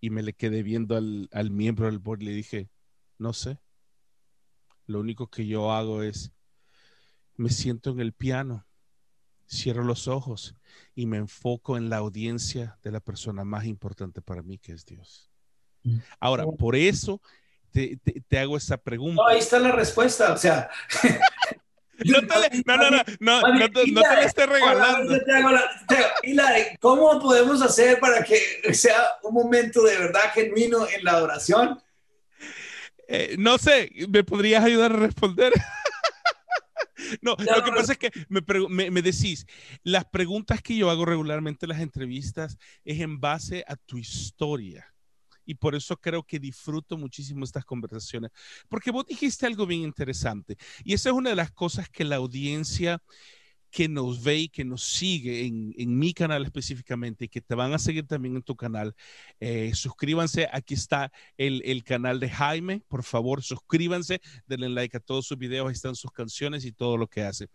Y 0.00 0.10
me 0.10 0.22
le 0.22 0.32
quedé 0.32 0.62
viendo 0.62 0.96
al, 0.96 1.50
miembro 1.50 1.86
del 1.86 1.98
board 1.98 2.22
y 2.22 2.26
le 2.26 2.32
dije, 2.32 2.70
no 3.18 3.32
sé. 3.32 3.58
Lo 4.86 5.00
único 5.00 5.28
que 5.28 5.46
yo 5.46 5.72
hago 5.72 6.02
es, 6.02 6.32
me 7.36 7.50
siento 7.50 7.90
en 7.90 8.00
el 8.00 8.12
piano, 8.12 8.66
cierro 9.46 9.84
los 9.84 10.08
ojos 10.08 10.54
y 10.94 11.06
me 11.06 11.18
enfoco 11.18 11.76
en 11.76 11.90
la 11.90 11.98
audiencia 11.98 12.78
de 12.82 12.92
la 12.92 13.00
persona 13.00 13.44
más 13.44 13.66
importante 13.66 14.22
para 14.22 14.42
mí, 14.42 14.58
que 14.58 14.72
es 14.72 14.86
Dios. 14.86 15.30
Mm. 15.82 15.98
Ahora, 16.20 16.46
por 16.46 16.74
eso 16.74 17.20
te, 17.70 18.38
hago 18.38 18.56
esa 18.56 18.76
pregunta. 18.76 19.22
ahí 19.26 19.38
está 19.38 19.58
la 19.58 19.72
respuesta. 19.72 20.32
O 20.32 20.36
sea, 20.36 20.70
No, 22.04 22.20
no, 22.20 22.90
no, 22.90 23.02
no, 23.20 23.54
no, 23.54 23.70
te 23.70 23.86
lo 23.86 24.02
esté 24.20 24.46
regalando. 24.46 25.18
¿cómo 26.80 27.20
podemos 27.20 27.60
hacer 27.62 27.98
para 27.98 28.22
que 28.22 28.72
sea 28.72 28.96
un 29.22 29.34
momento 29.34 29.82
de 29.82 29.98
verdad 29.98 30.32
genuino 30.32 30.86
en 30.88 31.04
la 31.04 31.22
oración? 31.22 31.80
Eh, 33.08 33.36
no 33.38 33.58
sé, 33.58 33.90
¿me 34.08 34.22
podrías 34.22 34.62
ayudar 34.62 34.92
a 34.92 34.96
responder? 34.96 35.52
no, 37.22 37.36
lo 37.38 37.64
que 37.64 37.72
pasa 37.72 37.92
es 37.92 37.98
que 37.98 38.12
me, 38.28 38.42
me, 38.68 38.90
me, 38.90 39.02
decís, 39.02 39.46
las 39.82 40.04
preguntas 40.04 40.62
que 40.62 40.76
yo 40.76 40.90
hago 40.90 41.04
regularmente 41.04 41.66
en 41.66 41.70
las 41.70 41.80
entrevistas 41.80 42.58
es 42.84 43.00
en 43.00 43.18
base 43.18 43.64
a 43.66 43.76
tu 43.76 43.98
historia 43.98 44.92
y 45.48 45.54
por 45.54 45.74
eso 45.74 45.96
creo 45.96 46.22
que 46.22 46.38
disfruto 46.38 46.98
muchísimo 46.98 47.42
estas 47.42 47.64
conversaciones, 47.64 48.30
porque 48.68 48.90
vos 48.90 49.06
dijiste 49.06 49.46
algo 49.46 49.66
bien 49.66 49.80
interesante 49.80 50.58
y 50.84 50.92
esa 50.92 51.08
es 51.08 51.14
una 51.14 51.30
de 51.30 51.36
las 51.36 51.50
cosas 51.50 51.88
que 51.88 52.04
la 52.04 52.16
audiencia 52.16 53.02
que 53.70 53.88
nos 53.88 54.22
ve 54.22 54.36
y 54.38 54.48
que 54.48 54.64
nos 54.64 54.82
sigue 54.82 55.46
en, 55.46 55.74
en, 55.76 55.98
mi 55.98 56.14
canal 56.14 56.44
específicamente 56.44 57.26
y 57.26 57.28
que 57.28 57.40
te 57.40 57.54
van 57.54 57.72
a 57.72 57.78
seguir 57.78 58.06
también 58.06 58.36
en 58.36 58.42
tu 58.42 58.56
canal, 58.56 58.94
eh, 59.40 59.72
suscríbanse. 59.74 60.48
Aquí 60.52 60.74
está 60.74 61.12
el, 61.36 61.62
el, 61.64 61.84
canal 61.84 62.18
de 62.18 62.30
Jaime. 62.30 62.82
Por 62.88 63.04
favor, 63.04 63.42
suscríbanse, 63.42 64.20
denle 64.46 64.70
like 64.70 64.96
a 64.96 65.00
todos 65.00 65.26
sus 65.26 65.38
videos. 65.38 65.66
Ahí 65.66 65.74
están 65.74 65.96
sus 65.96 66.12
canciones 66.12 66.64
y 66.64 66.72
todo 66.72 66.96
lo 66.96 67.08
que 67.08 67.22
hace. 67.22 67.48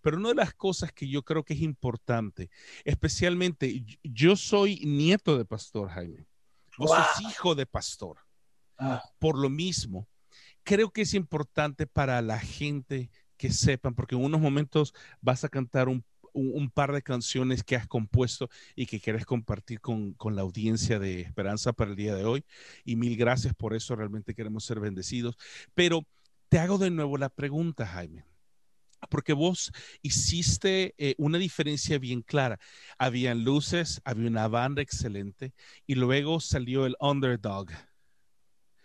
Pero 0.00 0.16
una 0.16 0.30
de 0.30 0.34
las 0.36 0.54
cosas 0.54 0.92
que 0.92 1.08
yo 1.08 1.22
creo 1.22 1.44
que 1.44 1.54
es 1.54 1.60
importante, 1.60 2.50
especialmente 2.84 3.84
yo 4.02 4.36
soy 4.36 4.80
nieto 4.84 5.38
de 5.38 5.44
pastor 5.44 5.88
Jaime. 5.90 6.29
Vos 6.80 6.96
sos 6.96 7.30
hijo 7.30 7.54
de 7.54 7.66
pastor. 7.66 8.18
Ah. 8.78 9.02
Por 9.18 9.38
lo 9.38 9.50
mismo, 9.50 10.08
creo 10.62 10.90
que 10.90 11.02
es 11.02 11.14
importante 11.14 11.86
para 11.86 12.22
la 12.22 12.38
gente 12.38 13.10
que 13.36 13.52
sepan, 13.52 13.94
porque 13.94 14.14
en 14.14 14.24
unos 14.24 14.40
momentos 14.40 14.94
vas 15.20 15.44
a 15.44 15.48
cantar 15.48 15.88
un, 15.88 16.04
par 16.72 16.92
de 16.92 17.02
canciones 17.02 17.62
que 17.62 17.76
has 17.76 17.86
compuesto 17.86 18.48
y 18.76 18.86
que 18.86 19.00
quieres 19.00 19.26
compartir 19.26 19.80
con, 19.80 20.14
con, 20.14 20.36
la 20.36 20.42
audiencia 20.42 20.98
de 20.98 21.20
Esperanza 21.20 21.72
para 21.72 21.90
el 21.90 21.96
día 21.96 22.14
de 22.14 22.24
hoy. 22.24 22.44
Y 22.84 22.96
mil 22.96 23.16
gracias 23.16 23.54
por 23.54 23.74
eso, 23.74 23.96
realmente 23.96 24.34
queremos 24.34 24.64
ser 24.64 24.80
bendecidos. 24.80 25.36
Pero 25.74 26.06
te 26.48 26.58
hago 26.58 26.78
de 26.78 26.90
nuevo 26.90 27.18
la 27.18 27.28
pregunta, 27.28 27.86
Jaime 27.86 28.29
porque 29.08 29.32
vos 29.32 29.72
hiciste 30.02 30.94
eh, 30.98 31.14
una 31.18 31.38
diferencia 31.38 31.98
bien 31.98 32.22
clara. 32.22 32.58
Habían 32.98 33.44
luces, 33.44 34.00
había 34.04 34.28
una 34.28 34.48
banda 34.48 34.82
excelente 34.82 35.52
y 35.86 35.94
luego 35.94 36.40
salió 36.40 36.86
el 36.86 36.96
underdog, 37.00 37.70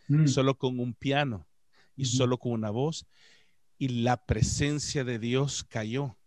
mm. 0.07 0.27
solo 0.27 0.57
con 0.57 0.79
un 0.79 0.93
piano 0.93 1.47
y 1.95 2.05
solo 2.05 2.37
con 2.37 2.53
una 2.53 2.69
voz 2.69 3.05
y 3.77 3.89
la 3.89 4.25
presencia 4.25 5.03
de 5.03 5.19
Dios 5.19 5.63
cayó. 5.63 6.17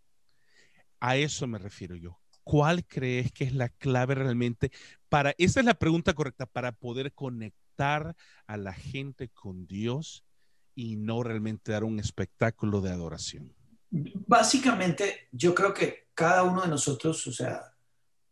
A 1.01 1.17
eso 1.17 1.47
me 1.47 1.59
refiero 1.59 1.97
yo. 1.97 2.21
¿Cuál 2.45 2.85
crees 2.87 3.31
que 3.33 3.45
es 3.45 3.55
la 3.55 3.69
clave 3.69 4.15
realmente 4.15 4.71
para, 5.09 5.35
esa 5.39 5.61
es 5.61 5.67
la 5.67 5.75
pregunta 5.75 6.15
correcta, 6.15 6.47
para 6.47 6.73
poder 6.73 7.13
conectar 7.13 8.17
a 8.47 8.57
la 8.57 8.73
gente 8.73 9.29
con 9.29 9.67
Dios 9.67 10.25
y 10.75 10.97
no 10.97 11.23
realmente 11.23 11.73
dar 11.73 11.85
un 11.85 12.01
espectáculo 12.01 12.81
de 12.81 12.91
adoración? 12.91 13.55
Básicamente, 13.91 15.29
yo 15.33 15.55
creo 15.55 15.73
que 15.73 16.09
cada 16.15 16.43
uno 16.43 16.63
de 16.63 16.69
nosotros, 16.69 17.27
o 17.27 17.33
sea, 17.33 17.75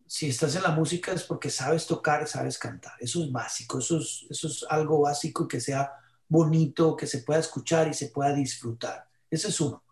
si 0.07 0.29
estás 0.29 0.55
en 0.55 0.63
la 0.63 0.71
música 0.71 1.13
es 1.13 1.25
porque 1.25 1.51
sabes 1.51 1.87
tocar, 1.87 2.27
sabes 2.29 2.59
cantar. 2.59 2.95
Eso 3.01 3.25
es 3.25 3.33
básico, 3.33 3.79
eso 3.79 3.99
es, 3.99 4.27
eso 4.31 4.47
es 4.47 4.65
algo 4.69 5.01
básico 5.01 5.49
que 5.49 5.61
sea 5.61 5.93
bonito, 6.29 6.97
que 6.97 7.07
se 7.07 7.23
pueda 7.23 7.41
escuchar 7.41 7.89
y 7.89 7.95
se 7.95 8.09
pueda 8.09 8.33
disfrutar. 8.33 9.09
Ese 9.31 9.49
es 9.49 9.61
uno. 9.61 9.83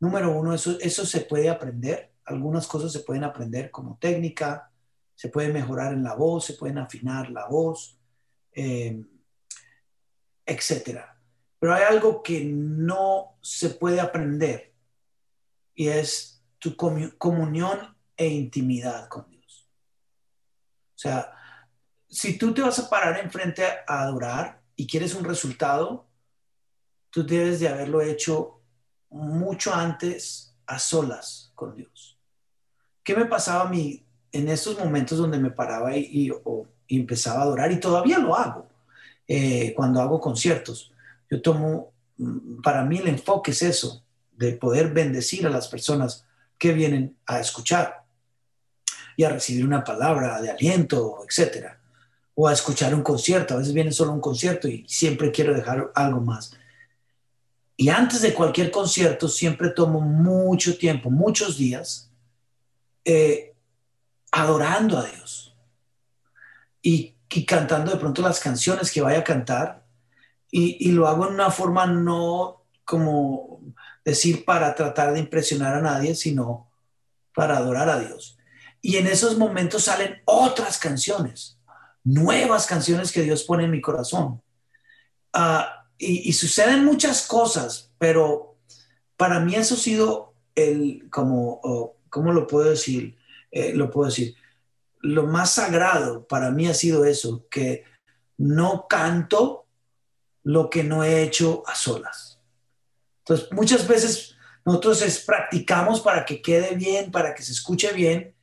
Número 0.00 0.36
uno, 0.36 0.54
eso, 0.54 0.78
eso 0.80 1.06
se 1.06 1.20
puede 1.20 1.48
aprender. 1.48 2.12
Algunas 2.24 2.66
cosas 2.66 2.92
se 2.92 3.00
pueden 3.00 3.24
aprender 3.24 3.70
como 3.70 3.98
técnica, 4.00 4.70
se 5.14 5.28
puede 5.28 5.52
mejorar 5.52 5.92
en 5.92 6.02
la 6.02 6.14
voz, 6.14 6.46
se 6.46 6.54
pueden 6.54 6.78
afinar 6.78 7.30
la 7.30 7.46
voz, 7.46 7.98
eh, 8.52 9.04
etcétera. 10.44 11.16
Pero 11.58 11.74
hay 11.74 11.82
algo 11.84 12.22
que 12.22 12.44
no 12.44 13.36
se 13.40 13.70
puede 13.70 14.00
aprender 14.00 14.71
y 15.74 15.88
es 15.88 16.42
tu 16.58 16.76
comunión 16.76 17.96
e 18.16 18.28
intimidad 18.28 19.08
con 19.08 19.28
Dios. 19.28 19.68
O 20.94 20.98
sea, 20.98 21.32
si 22.08 22.36
tú 22.38 22.52
te 22.52 22.62
vas 22.62 22.78
a 22.78 22.88
parar 22.88 23.18
enfrente 23.18 23.64
a 23.64 24.02
adorar 24.02 24.60
y 24.76 24.86
quieres 24.86 25.14
un 25.14 25.24
resultado, 25.24 26.06
tú 27.10 27.26
debes 27.26 27.58
de 27.60 27.68
haberlo 27.68 28.00
hecho 28.00 28.60
mucho 29.10 29.74
antes 29.74 30.54
a 30.66 30.78
solas 30.78 31.52
con 31.54 31.74
Dios. 31.74 32.18
¿Qué 33.02 33.16
me 33.16 33.26
pasaba 33.26 33.62
a 33.62 33.68
mí 33.68 34.04
en 34.30 34.48
estos 34.48 34.78
momentos 34.78 35.18
donde 35.18 35.38
me 35.38 35.50
paraba 35.50 35.96
y, 35.96 36.30
empezaba 36.88 37.40
a 37.40 37.42
adorar? 37.42 37.72
Y 37.72 37.80
todavía 37.80 38.18
lo 38.18 38.36
hago 38.36 38.68
eh, 39.26 39.72
cuando 39.74 40.00
hago 40.00 40.20
conciertos. 40.20 40.92
Yo 41.30 41.42
tomo, 41.42 41.92
mm, 42.18 42.60
para 42.62 42.84
mí 42.84 42.98
el 42.98 43.08
enfoque 43.08 43.50
es 43.50 43.62
eso, 43.62 44.04
de 44.36 44.52
poder 44.52 44.92
bendecir 44.92 45.46
a 45.46 45.50
las 45.50 45.68
personas 45.68 46.26
que 46.58 46.72
vienen 46.72 47.16
a 47.26 47.40
escuchar 47.40 48.04
y 49.16 49.24
a 49.24 49.30
recibir 49.30 49.64
una 49.64 49.84
palabra 49.84 50.40
de 50.40 50.50
aliento, 50.50 51.24
etcétera, 51.28 51.80
o 52.34 52.48
a 52.48 52.52
escuchar 52.52 52.94
un 52.94 53.02
concierto. 53.02 53.54
A 53.54 53.58
veces 53.58 53.74
viene 53.74 53.92
solo 53.92 54.12
un 54.12 54.20
concierto 54.20 54.68
y 54.68 54.84
siempre 54.88 55.30
quiero 55.30 55.54
dejar 55.54 55.90
algo 55.94 56.20
más. 56.20 56.56
Y 57.76 57.88
antes 57.88 58.22
de 58.22 58.34
cualquier 58.34 58.70
concierto 58.70 59.28
siempre 59.28 59.70
tomo 59.70 60.00
mucho 60.00 60.76
tiempo, 60.78 61.10
muchos 61.10 61.58
días, 61.58 62.10
eh, 63.04 63.54
adorando 64.30 64.98
a 64.98 65.04
Dios 65.04 65.54
y, 66.80 67.16
cantando 67.46 67.90
de 67.90 67.96
pronto 67.96 68.20
las 68.22 68.38
canciones 68.40 68.92
que 68.92 69.00
vaya 69.00 69.20
a 69.20 69.24
cantar. 69.24 69.84
Y, 70.50 70.88
y 70.88 70.92
lo 70.92 71.08
hago 71.08 71.26
en 71.26 71.34
una 71.34 71.50
forma 71.50 71.86
no 71.86 72.62
como 72.84 73.62
decir 74.04 74.44
para 74.44 74.74
tratar 74.74 75.12
de 75.12 75.20
impresionar 75.20 75.74
a 75.74 75.80
nadie, 75.80 76.14
sino 76.14 76.70
para 77.34 77.56
adorar 77.56 77.88
a 77.88 77.98
Dios. 77.98 78.38
Y 78.80 78.96
en 78.96 79.06
esos 79.06 79.38
momentos 79.38 79.84
salen 79.84 80.20
otras 80.24 80.78
canciones, 80.78 81.58
nuevas 82.02 82.66
canciones 82.66 83.12
que 83.12 83.22
Dios 83.22 83.44
pone 83.44 83.64
en 83.64 83.70
mi 83.70 83.80
corazón. 83.80 84.42
Ah, 85.32 85.86
y, 85.98 86.32
suceden 86.32 86.84
muchas 86.84 87.26
cosas, 87.26 87.92
pero 87.98 88.56
para 89.16 89.38
mí 89.38 89.54
eso 89.54 89.74
ha 89.74 89.78
sido 89.78 90.34
el, 90.56 91.08
como, 91.10 91.60
¿cómo 92.10 92.32
lo 92.32 92.48
puedo 92.48 92.70
decir? 92.70 93.16
Eh, 93.52 93.72
lo 93.74 93.88
puedo 93.90 94.08
decir. 94.08 94.34
Lo 95.00 95.26
más 95.26 95.52
sagrado 95.52 96.26
para 96.26 96.50
mí 96.50 96.66
ha 96.66 96.74
sido 96.74 97.04
eso, 97.04 97.46
que 97.48 97.84
no 98.36 98.86
canto 98.88 99.66
lo 100.42 100.70
que 100.70 100.82
no 100.82 101.04
he 101.04 101.22
hecho 101.22 101.62
a 101.66 101.76
solas. 101.76 102.31
Entonces, 103.22 103.48
muchas 103.52 103.86
veces 103.86 104.36
nosotros 104.64 105.02
es, 105.02 105.20
practicamos 105.20 106.00
para 106.00 106.24
que 106.24 106.40
quede 106.40 106.74
bien, 106.74 107.10
para 107.10 107.34
que 107.34 107.42
se 107.42 107.52
escuche 107.52 107.92
bien, 107.92 108.34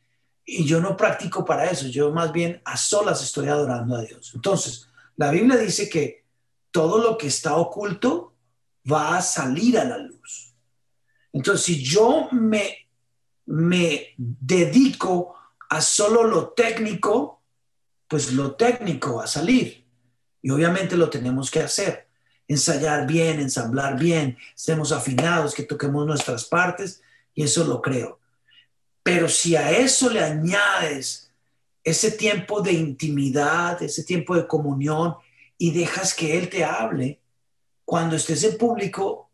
y 0.45 0.65
yo 0.65 0.81
no 0.81 0.97
practico 0.97 1.45
para 1.45 1.69
eso, 1.69 1.87
yo 1.87 2.11
más 2.11 2.31
bien 2.31 2.61
a 2.65 2.75
solas 2.75 3.21
estoy 3.21 3.47
adorando 3.47 3.95
a 3.95 4.01
Dios. 4.01 4.31
Entonces, 4.33 4.89
la 5.15 5.29
Biblia 5.31 5.57
dice 5.57 5.87
que 5.89 6.25
todo 6.71 6.99
lo 6.99 7.17
que 7.17 7.27
está 7.27 7.55
oculto 7.55 8.33
va 8.91 9.17
a 9.17 9.21
salir 9.21 9.77
a 9.77 9.85
la 9.85 9.97
luz. 9.97 10.55
Entonces, 11.31 11.65
si 11.65 11.83
yo 11.83 12.29
me, 12.31 12.87
me 13.45 14.15
dedico 14.17 15.35
a 15.69 15.81
solo 15.81 16.23
lo 16.23 16.49
técnico, 16.49 17.43
pues 18.07 18.33
lo 18.33 18.55
técnico 18.55 19.15
va 19.15 19.25
a 19.25 19.27
salir. 19.27 19.85
Y 20.41 20.49
obviamente 20.49 20.97
lo 20.97 21.09
tenemos 21.09 21.51
que 21.51 21.59
hacer. 21.59 22.08
Ensayar 22.49 23.07
bien, 23.07 23.39
ensamblar 23.39 23.97
bien, 23.97 24.37
estemos 24.53 24.91
afinados, 24.91 25.53
que 25.53 25.63
toquemos 25.63 26.05
nuestras 26.05 26.43
partes, 26.43 27.01
y 27.33 27.43
eso 27.43 27.63
lo 27.63 27.81
creo. 27.81 28.19
Pero 29.03 29.29
si 29.29 29.55
a 29.55 29.71
eso 29.71 30.09
le 30.09 30.21
añades 30.21 31.31
ese 31.83 32.11
tiempo 32.11 32.61
de 32.61 32.73
intimidad, 32.73 33.81
ese 33.81 34.03
tiempo 34.03 34.35
de 34.35 34.45
comunión 34.45 35.15
y 35.57 35.71
dejas 35.71 36.13
que 36.13 36.37
Él 36.37 36.49
te 36.49 36.65
hable, 36.65 37.21
cuando 37.85 38.15
estés 38.15 38.43
en 38.43 38.57
público 38.57 39.29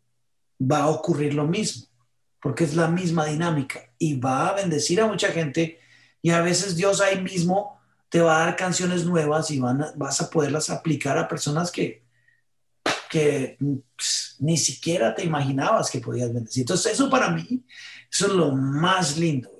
va 0.60 0.84
a 0.84 0.88
ocurrir 0.88 1.34
lo 1.34 1.46
mismo, 1.46 1.86
porque 2.40 2.64
es 2.64 2.74
la 2.74 2.88
misma 2.88 3.26
dinámica 3.26 3.90
y 3.98 4.18
va 4.18 4.48
a 4.48 4.54
bendecir 4.54 5.00
a 5.00 5.06
mucha 5.06 5.28
gente 5.28 5.80
y 6.22 6.30
a 6.30 6.40
veces 6.40 6.76
Dios 6.76 7.00
ahí 7.00 7.20
mismo 7.20 7.78
te 8.08 8.20
va 8.20 8.36
a 8.36 8.46
dar 8.46 8.56
canciones 8.56 9.04
nuevas 9.04 9.50
y 9.50 9.58
van 9.58 9.84
vas 9.96 10.20
a 10.22 10.30
poderlas 10.30 10.70
aplicar 10.70 11.18
a 11.18 11.28
personas 11.28 11.70
que, 11.70 12.05
que 13.10 13.56
pues, 13.96 14.36
ni 14.40 14.56
siquiera 14.56 15.14
te 15.14 15.24
imaginabas 15.24 15.90
que 15.90 16.00
podías 16.00 16.32
bendecir. 16.32 16.62
Entonces 16.62 16.92
eso 16.92 17.10
para 17.10 17.30
mí, 17.30 17.64
eso 18.10 18.26
es 18.26 18.32
lo 18.32 18.52
más 18.52 19.16
lindo 19.16 19.50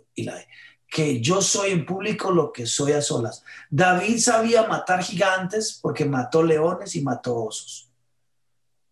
que 0.88 1.20
yo 1.20 1.42
soy 1.42 1.72
en 1.72 1.84
público 1.84 2.30
lo 2.30 2.52
que 2.52 2.66
soy 2.66 2.92
a 2.92 3.02
solas. 3.02 3.44
David 3.70 4.18
sabía 4.18 4.66
matar 4.66 5.02
gigantes 5.02 5.78
porque 5.82 6.04
mató 6.04 6.42
leones 6.42 6.94
y 6.96 7.02
mató 7.02 7.36
osos. 7.36 7.90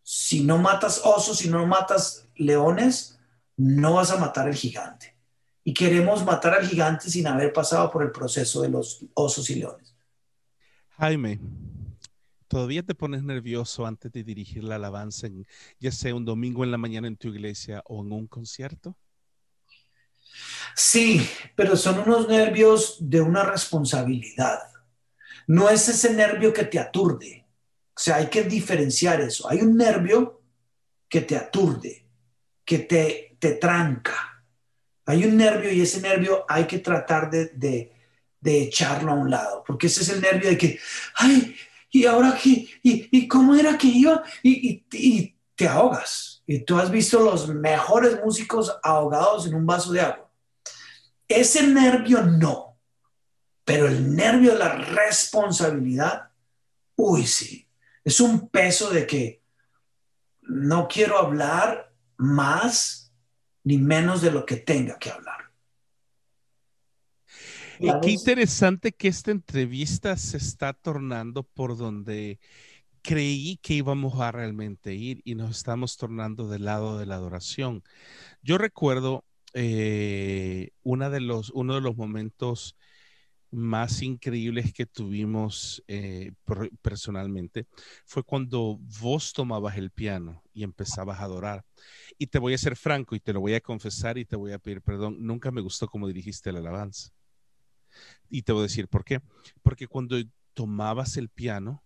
Si 0.02 0.44
no 0.44 0.58
matas 0.58 1.00
osos, 1.04 1.38
si 1.38 1.48
no 1.48 1.66
matas 1.66 2.28
leones, 2.34 3.18
no 3.56 3.94
vas 3.94 4.10
a 4.10 4.18
matar 4.18 4.48
el 4.48 4.54
gigante. 4.54 5.16
Y 5.62 5.72
queremos 5.72 6.24
matar 6.24 6.54
al 6.54 6.66
gigante 6.66 7.08
sin 7.08 7.26
haber 7.26 7.52
pasado 7.52 7.90
por 7.90 8.02
el 8.02 8.10
proceso 8.10 8.60
de 8.60 8.68
los 8.68 9.02
osos 9.14 9.48
y 9.48 9.54
leones. 9.54 9.94
Jaime, 10.98 11.40
¿todavía 12.54 12.84
te 12.84 12.94
pones 12.94 13.24
nervioso 13.24 13.84
antes 13.84 14.12
de 14.12 14.22
dirigir 14.22 14.62
la 14.62 14.76
alabanza, 14.76 15.26
ya 15.80 15.90
sea 15.90 16.14
un 16.14 16.24
domingo 16.24 16.62
en 16.62 16.70
la 16.70 16.78
mañana 16.78 17.08
en 17.08 17.16
tu 17.16 17.26
iglesia 17.26 17.82
o 17.86 18.00
en 18.04 18.12
un 18.12 18.28
concierto? 18.28 18.96
Sí, 20.76 21.28
pero 21.56 21.76
son 21.76 21.98
unos 21.98 22.28
nervios 22.28 22.98
de 23.00 23.20
una 23.20 23.42
responsabilidad. 23.42 24.60
No 25.48 25.68
es 25.68 25.88
ese 25.88 26.14
nervio 26.14 26.52
que 26.52 26.62
te 26.62 26.78
aturde. 26.78 27.44
O 27.88 27.98
sea, 27.98 28.16
hay 28.16 28.28
que 28.28 28.44
diferenciar 28.44 29.20
eso. 29.20 29.50
Hay 29.50 29.60
un 29.60 29.76
nervio 29.76 30.40
que 31.08 31.22
te 31.22 31.36
aturde, 31.36 32.06
que 32.64 32.78
te, 32.78 33.36
te 33.40 33.54
tranca. 33.54 34.44
Hay 35.06 35.24
un 35.24 35.36
nervio 35.36 35.72
y 35.72 35.80
ese 35.80 36.00
nervio 36.00 36.44
hay 36.48 36.68
que 36.68 36.78
tratar 36.78 37.28
de, 37.28 37.50
de, 38.40 38.62
echarlo 38.62 39.10
a 39.10 39.14
un 39.14 39.28
lado, 39.28 39.64
porque 39.66 39.88
ese 39.88 40.02
es 40.02 40.10
el 40.10 40.20
nervio 40.20 40.50
de 40.50 40.56
que, 40.56 40.78
ay, 41.16 41.56
y 41.94 42.06
ahora 42.06 42.36
qué, 42.42 42.66
y, 42.82 43.28
cómo 43.28 43.54
era 43.54 43.78
que 43.78 43.86
iba, 43.86 44.24
y, 44.42 44.84
y 44.90 45.36
te 45.54 45.68
ahogas. 45.68 46.42
Y 46.44 46.58
tú 46.64 46.76
has 46.76 46.90
visto 46.90 47.20
los 47.20 47.48
mejores 47.48 48.18
músicos 48.22 48.76
ahogados 48.82 49.46
en 49.46 49.54
un 49.54 49.64
vaso 49.64 49.92
de 49.92 50.00
agua. 50.00 50.28
Ese 51.28 51.64
nervio 51.68 52.22
no, 52.22 52.76
pero 53.64 53.86
el 53.86 54.12
nervio 54.12 54.54
de 54.54 54.58
la 54.58 54.74
responsabilidad, 54.74 56.30
uy, 56.96 57.28
sí, 57.28 57.68
es 58.02 58.18
un 58.18 58.48
peso 58.48 58.90
de 58.90 59.06
que 59.06 59.42
no 60.42 60.88
quiero 60.88 61.16
hablar 61.16 61.92
más 62.16 63.12
ni 63.62 63.78
menos 63.78 64.20
de 64.20 64.32
lo 64.32 64.44
que 64.44 64.56
tenga 64.56 64.98
que 64.98 65.12
hablar. 65.12 65.33
Y 67.78 67.90
qué 68.02 68.10
interesante 68.10 68.92
que 68.92 69.08
esta 69.08 69.30
entrevista 69.30 70.16
se 70.16 70.36
está 70.36 70.72
tornando 70.72 71.42
por 71.42 71.76
donde 71.76 72.38
creí 73.02 73.58
que 73.58 73.74
íbamos 73.74 74.18
a 74.20 74.32
realmente 74.32 74.94
ir 74.94 75.20
y 75.24 75.34
nos 75.34 75.50
estamos 75.50 75.96
tornando 75.96 76.48
del 76.48 76.64
lado 76.64 76.98
de 76.98 77.06
la 77.06 77.16
adoración. 77.16 77.82
Yo 78.42 78.58
recuerdo 78.58 79.24
eh, 79.52 80.70
una 80.82 81.10
de 81.10 81.20
los, 81.20 81.50
uno 81.50 81.74
de 81.74 81.80
los 81.80 81.96
momentos 81.96 82.76
más 83.50 84.02
increíbles 84.02 84.72
que 84.72 84.86
tuvimos 84.86 85.82
eh, 85.86 86.32
personalmente 86.82 87.66
fue 88.04 88.24
cuando 88.24 88.78
vos 89.00 89.32
tomabas 89.32 89.76
el 89.76 89.90
piano 89.90 90.42
y 90.52 90.64
empezabas 90.64 91.20
a 91.20 91.24
adorar. 91.24 91.64
Y 92.18 92.26
te 92.28 92.38
voy 92.38 92.54
a 92.54 92.58
ser 92.58 92.76
franco 92.76 93.14
y 93.14 93.20
te 93.20 93.32
lo 93.32 93.40
voy 93.40 93.54
a 93.54 93.60
confesar 93.60 94.18
y 94.18 94.24
te 94.24 94.36
voy 94.36 94.52
a 94.52 94.58
pedir 94.58 94.82
perdón. 94.82 95.18
Nunca 95.20 95.50
me 95.52 95.60
gustó 95.60 95.86
cómo 95.88 96.08
dirigiste 96.08 96.52
la 96.52 96.58
alabanza. 96.58 97.12
Y 98.28 98.42
te 98.42 98.52
voy 98.52 98.60
a 98.60 98.62
decir 98.64 98.88
por 98.88 99.04
qué. 99.04 99.20
Porque 99.62 99.86
cuando 99.86 100.16
tomabas 100.54 101.16
el 101.16 101.28
piano, 101.28 101.82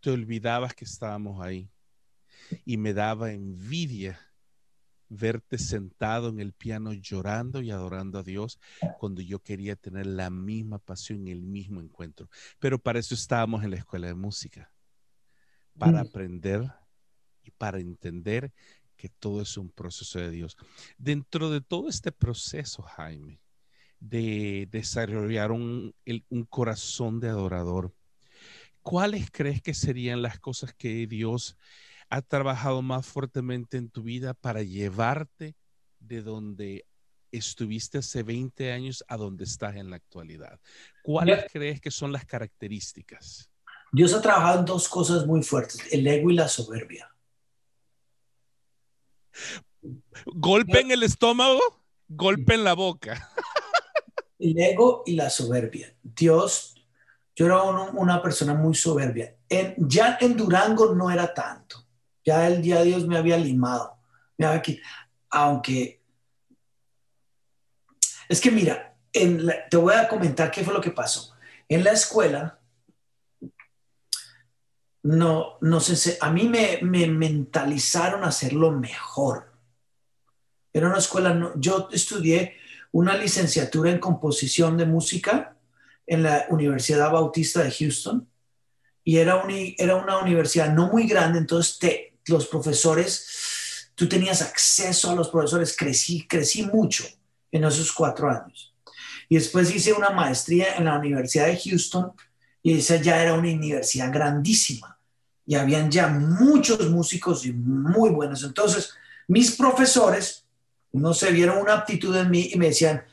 te 0.00 0.10
olvidabas 0.10 0.74
que 0.74 0.84
estábamos 0.84 1.44
ahí. 1.44 1.70
Y 2.64 2.76
me 2.76 2.92
daba 2.92 3.32
envidia 3.32 4.20
verte 5.08 5.58
sentado 5.58 6.28
en 6.28 6.40
el 6.40 6.52
piano 6.52 6.92
llorando 6.92 7.62
y 7.62 7.70
adorando 7.70 8.18
a 8.18 8.22
Dios 8.22 8.58
cuando 8.98 9.22
yo 9.22 9.38
quería 9.40 9.76
tener 9.76 10.06
la 10.06 10.30
misma 10.30 10.78
pasión, 10.78 11.28
el 11.28 11.42
mismo 11.42 11.80
encuentro. 11.80 12.28
Pero 12.58 12.78
para 12.78 12.98
eso 12.98 13.14
estábamos 13.14 13.64
en 13.64 13.70
la 13.70 13.76
escuela 13.76 14.08
de 14.08 14.14
música, 14.14 14.72
para 15.78 16.02
mm. 16.02 16.06
aprender 16.06 16.72
y 17.42 17.50
para 17.50 17.78
entender 17.78 18.52
que 18.96 19.08
todo 19.08 19.42
es 19.42 19.56
un 19.56 19.70
proceso 19.70 20.18
de 20.18 20.30
Dios. 20.30 20.56
Dentro 20.98 21.50
de 21.50 21.60
todo 21.60 21.88
este 21.88 22.12
proceso, 22.12 22.82
Jaime, 22.82 23.40
de 24.00 24.68
desarrollar 24.70 25.52
un, 25.52 25.94
un 26.28 26.44
corazón 26.44 27.20
de 27.20 27.28
adorador, 27.28 27.92
¿cuáles 28.82 29.30
crees 29.30 29.62
que 29.62 29.74
serían 29.74 30.22
las 30.22 30.38
cosas 30.38 30.74
que 30.74 31.06
Dios 31.06 31.56
ha 32.08 32.22
trabajado 32.22 32.82
más 32.82 33.06
fuertemente 33.06 33.76
en 33.76 33.90
tu 33.90 34.02
vida 34.02 34.34
para 34.34 34.62
llevarte 34.62 35.56
de 35.98 36.22
donde 36.22 36.86
estuviste 37.32 37.98
hace 37.98 38.22
20 38.22 38.72
años 38.72 39.04
a 39.08 39.16
donde 39.16 39.44
estás 39.44 39.76
en 39.76 39.90
la 39.90 39.96
actualidad? 39.96 40.60
¿Cuáles 41.02 41.46
crees 41.52 41.80
que 41.80 41.90
son 41.90 42.12
las 42.12 42.24
características? 42.24 43.50
Dios 43.92 44.12
ha 44.14 44.20
trabajado 44.20 44.60
en 44.60 44.64
dos 44.66 44.88
cosas 44.88 45.26
muy 45.26 45.42
fuertes, 45.42 45.80
el 45.90 46.06
ego 46.06 46.30
y 46.30 46.34
la 46.34 46.48
soberbia. 46.48 47.10
Golpe 50.26 50.80
en 50.80 50.90
el 50.90 51.02
estómago, 51.02 51.60
golpe 52.08 52.54
en 52.54 52.64
la 52.64 52.74
boca. 52.74 53.30
El 54.38 54.58
ego 54.58 55.02
y 55.06 55.14
la 55.14 55.30
soberbia. 55.30 55.94
Dios, 56.02 56.74
yo 57.34 57.46
era 57.46 57.62
una 57.62 58.22
persona 58.22 58.54
muy 58.54 58.74
soberbia. 58.74 59.36
En, 59.48 59.74
ya 59.78 60.18
en 60.20 60.36
Durango 60.36 60.94
no 60.94 61.10
era 61.10 61.32
tanto 61.32 61.86
ya 62.26 62.48
el 62.48 62.60
día 62.60 62.82
Dios 62.82 63.06
me 63.06 63.16
había 63.16 63.38
limado. 63.38 63.96
aunque... 65.30 66.02
Es 68.28 68.40
que 68.40 68.50
mira, 68.50 68.96
te 69.12 69.76
voy 69.76 69.94
a 69.94 70.08
comentar 70.08 70.50
qué 70.50 70.64
fue 70.64 70.74
lo 70.74 70.80
que 70.80 70.90
pasó. 70.90 71.32
En 71.68 71.84
la 71.84 71.92
escuela, 71.92 72.58
no, 75.04 75.58
no 75.60 75.78
sé, 75.78 76.18
a 76.20 76.30
mí 76.32 76.48
me, 76.48 76.80
me 76.82 77.06
mentalizaron 77.06 78.24
a 78.24 78.28
hacerlo 78.28 78.72
mejor. 78.72 79.52
Era 80.72 80.88
una 80.88 80.98
escuela, 80.98 81.52
yo 81.54 81.88
estudié 81.92 82.56
una 82.92 83.16
licenciatura 83.16 83.90
en 83.90 83.98
composición 83.98 84.76
de 84.76 84.86
música 84.86 85.56
en 86.06 86.22
la 86.22 86.46
Universidad 86.50 87.10
Bautista 87.10 87.62
de 87.62 87.70
Houston 87.70 88.28
y 89.04 89.18
era, 89.18 89.42
era 89.78 89.96
una 89.96 90.18
universidad 90.18 90.72
no 90.72 90.88
muy 90.88 91.06
grande, 91.06 91.38
entonces 91.38 91.78
te, 91.78 92.16
los 92.26 92.46
profesores, 92.46 93.90
tú 93.94 94.08
tenías 94.08 94.42
acceso 94.42 95.10
a 95.10 95.14
los 95.14 95.28
profesores, 95.28 95.76
crecí, 95.76 96.26
crecí 96.26 96.62
mucho 96.64 97.04
en 97.52 97.64
esos 97.64 97.92
cuatro 97.92 98.28
años. 98.30 98.74
Y 99.28 99.36
después 99.36 99.74
hice 99.74 99.92
una 99.92 100.10
maestría 100.10 100.76
en 100.76 100.86
la 100.86 100.98
Universidad 100.98 101.46
de 101.46 101.58
Houston 101.58 102.12
y 102.62 102.78
esa 102.78 102.96
ya 102.96 103.22
era 103.22 103.34
una 103.34 103.52
universidad 103.52 104.12
grandísima 104.12 104.98
y 105.46 105.54
habían 105.54 105.90
ya 105.90 106.08
muchos 106.08 106.90
músicos 106.90 107.46
y 107.46 107.52
muy 107.52 108.10
buenos. 108.10 108.42
Entonces, 108.42 108.92
mis 109.28 109.52
profesores 109.56 110.45
no 110.92 111.14
se 111.14 111.30
vieron 111.30 111.58
una 111.58 111.74
aptitud 111.74 112.16
en 112.16 112.30
mí 112.30 112.50
y 112.52 112.58
me 112.58 112.68
decían, 112.68 113.04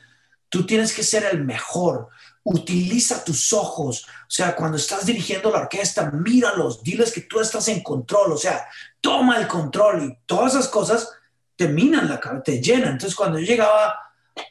tú 0.48 0.64
tienes 0.64 0.92
que 0.92 1.02
ser 1.02 1.24
el 1.24 1.44
mejor, 1.44 2.08
utiliza 2.44 3.24
tus 3.24 3.52
ojos, 3.52 4.06
o 4.06 4.30
sea, 4.30 4.54
cuando 4.54 4.76
estás 4.76 5.06
dirigiendo 5.06 5.50
la 5.50 5.60
orquesta, 5.60 6.10
míralos, 6.10 6.82
diles 6.82 7.12
que 7.12 7.22
tú 7.22 7.40
estás 7.40 7.68
en 7.68 7.82
control, 7.82 8.32
o 8.32 8.36
sea, 8.36 8.66
toma 9.00 9.38
el 9.38 9.48
control 9.48 10.04
y 10.04 10.18
todas 10.26 10.54
esas 10.54 10.68
cosas 10.68 11.10
te 11.56 11.68
minan 11.68 12.08
la 12.08 12.20
cabeza, 12.20 12.42
te 12.42 12.60
llenan. 12.60 12.92
Entonces, 12.92 13.14
cuando 13.14 13.38
yo 13.38 13.46
llegaba 13.46 13.96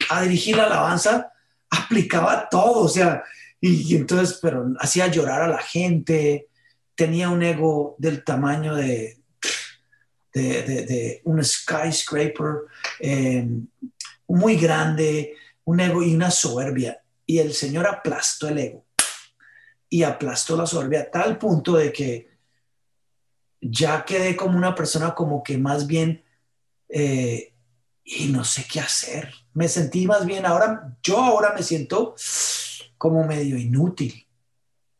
a 0.10 0.22
dirigir 0.22 0.58
la 0.58 0.66
alabanza, 0.66 1.32
aplicaba 1.70 2.48
todo, 2.50 2.84
o 2.84 2.90
sea, 2.90 3.24
y, 3.60 3.96
entonces, 3.96 4.40
pero 4.42 4.74
hacía 4.80 5.08
llorar 5.08 5.42
a 5.42 5.48
la 5.48 5.60
gente, 5.60 6.50
tenía 6.96 7.30
un 7.30 7.44
ego 7.44 7.96
del 7.98 8.24
tamaño 8.24 8.76
de, 8.76 9.23
de, 10.34 11.22
un 11.26 11.43
skyscraper 11.43 12.63
eh, 13.00 13.48
muy 14.28 14.56
grande, 14.58 15.36
un 15.65 15.80
ego 15.80 16.02
y 16.02 16.15
una 16.15 16.32
soberbia 16.32 17.04
y 17.26 17.39
el 17.39 17.54
Señor 17.54 17.88
aplastó 17.88 18.48
el 18.48 18.58
ego 18.58 18.86
y 19.89 20.04
aplastó 20.04 20.58
la 20.58 20.65
soberbia 20.65 21.02
a 21.02 21.12
tal 21.12 21.38
punto 21.38 21.76
de 21.76 21.93
que 21.93 22.34
ya 23.62 24.04
quedé 24.04 24.36
como 24.36 24.58
una 24.58 24.76
persona 24.76 25.13
como 25.13 25.43
que 25.43 25.58
más 25.58 25.88
bien, 25.88 26.24
eh, 26.89 27.54
y 28.04 28.28
no 28.28 28.43
sé 28.43 28.65
qué 28.69 28.82
hacer. 28.82 29.34
Me 29.54 29.67
sentí 29.67 30.06
más 30.06 30.26
bien, 30.26 30.46
ahora, 30.46 30.98
yo 31.02 31.19
ahora 31.19 31.54
me 31.54 31.63
siento 31.63 32.15
como 32.98 33.26
medio 33.26 33.58
inútil. 33.58 34.28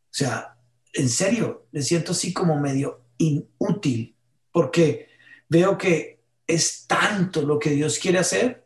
O 0.06 0.14
sea, 0.16 0.58
en 0.94 1.10
serio, 1.10 1.68
me 1.72 1.82
siento 1.82 2.12
así 2.14 2.32
como 2.32 2.58
medio 2.60 3.04
inútil, 3.18 4.16
porque 4.52 5.10
veo 5.54 5.78
que 5.78 6.20
es 6.48 6.88
tanto 6.88 7.44
lo 7.44 7.60
que 7.60 7.70
Dios 7.70 8.00
quiere 8.00 8.18
hacer 8.18 8.66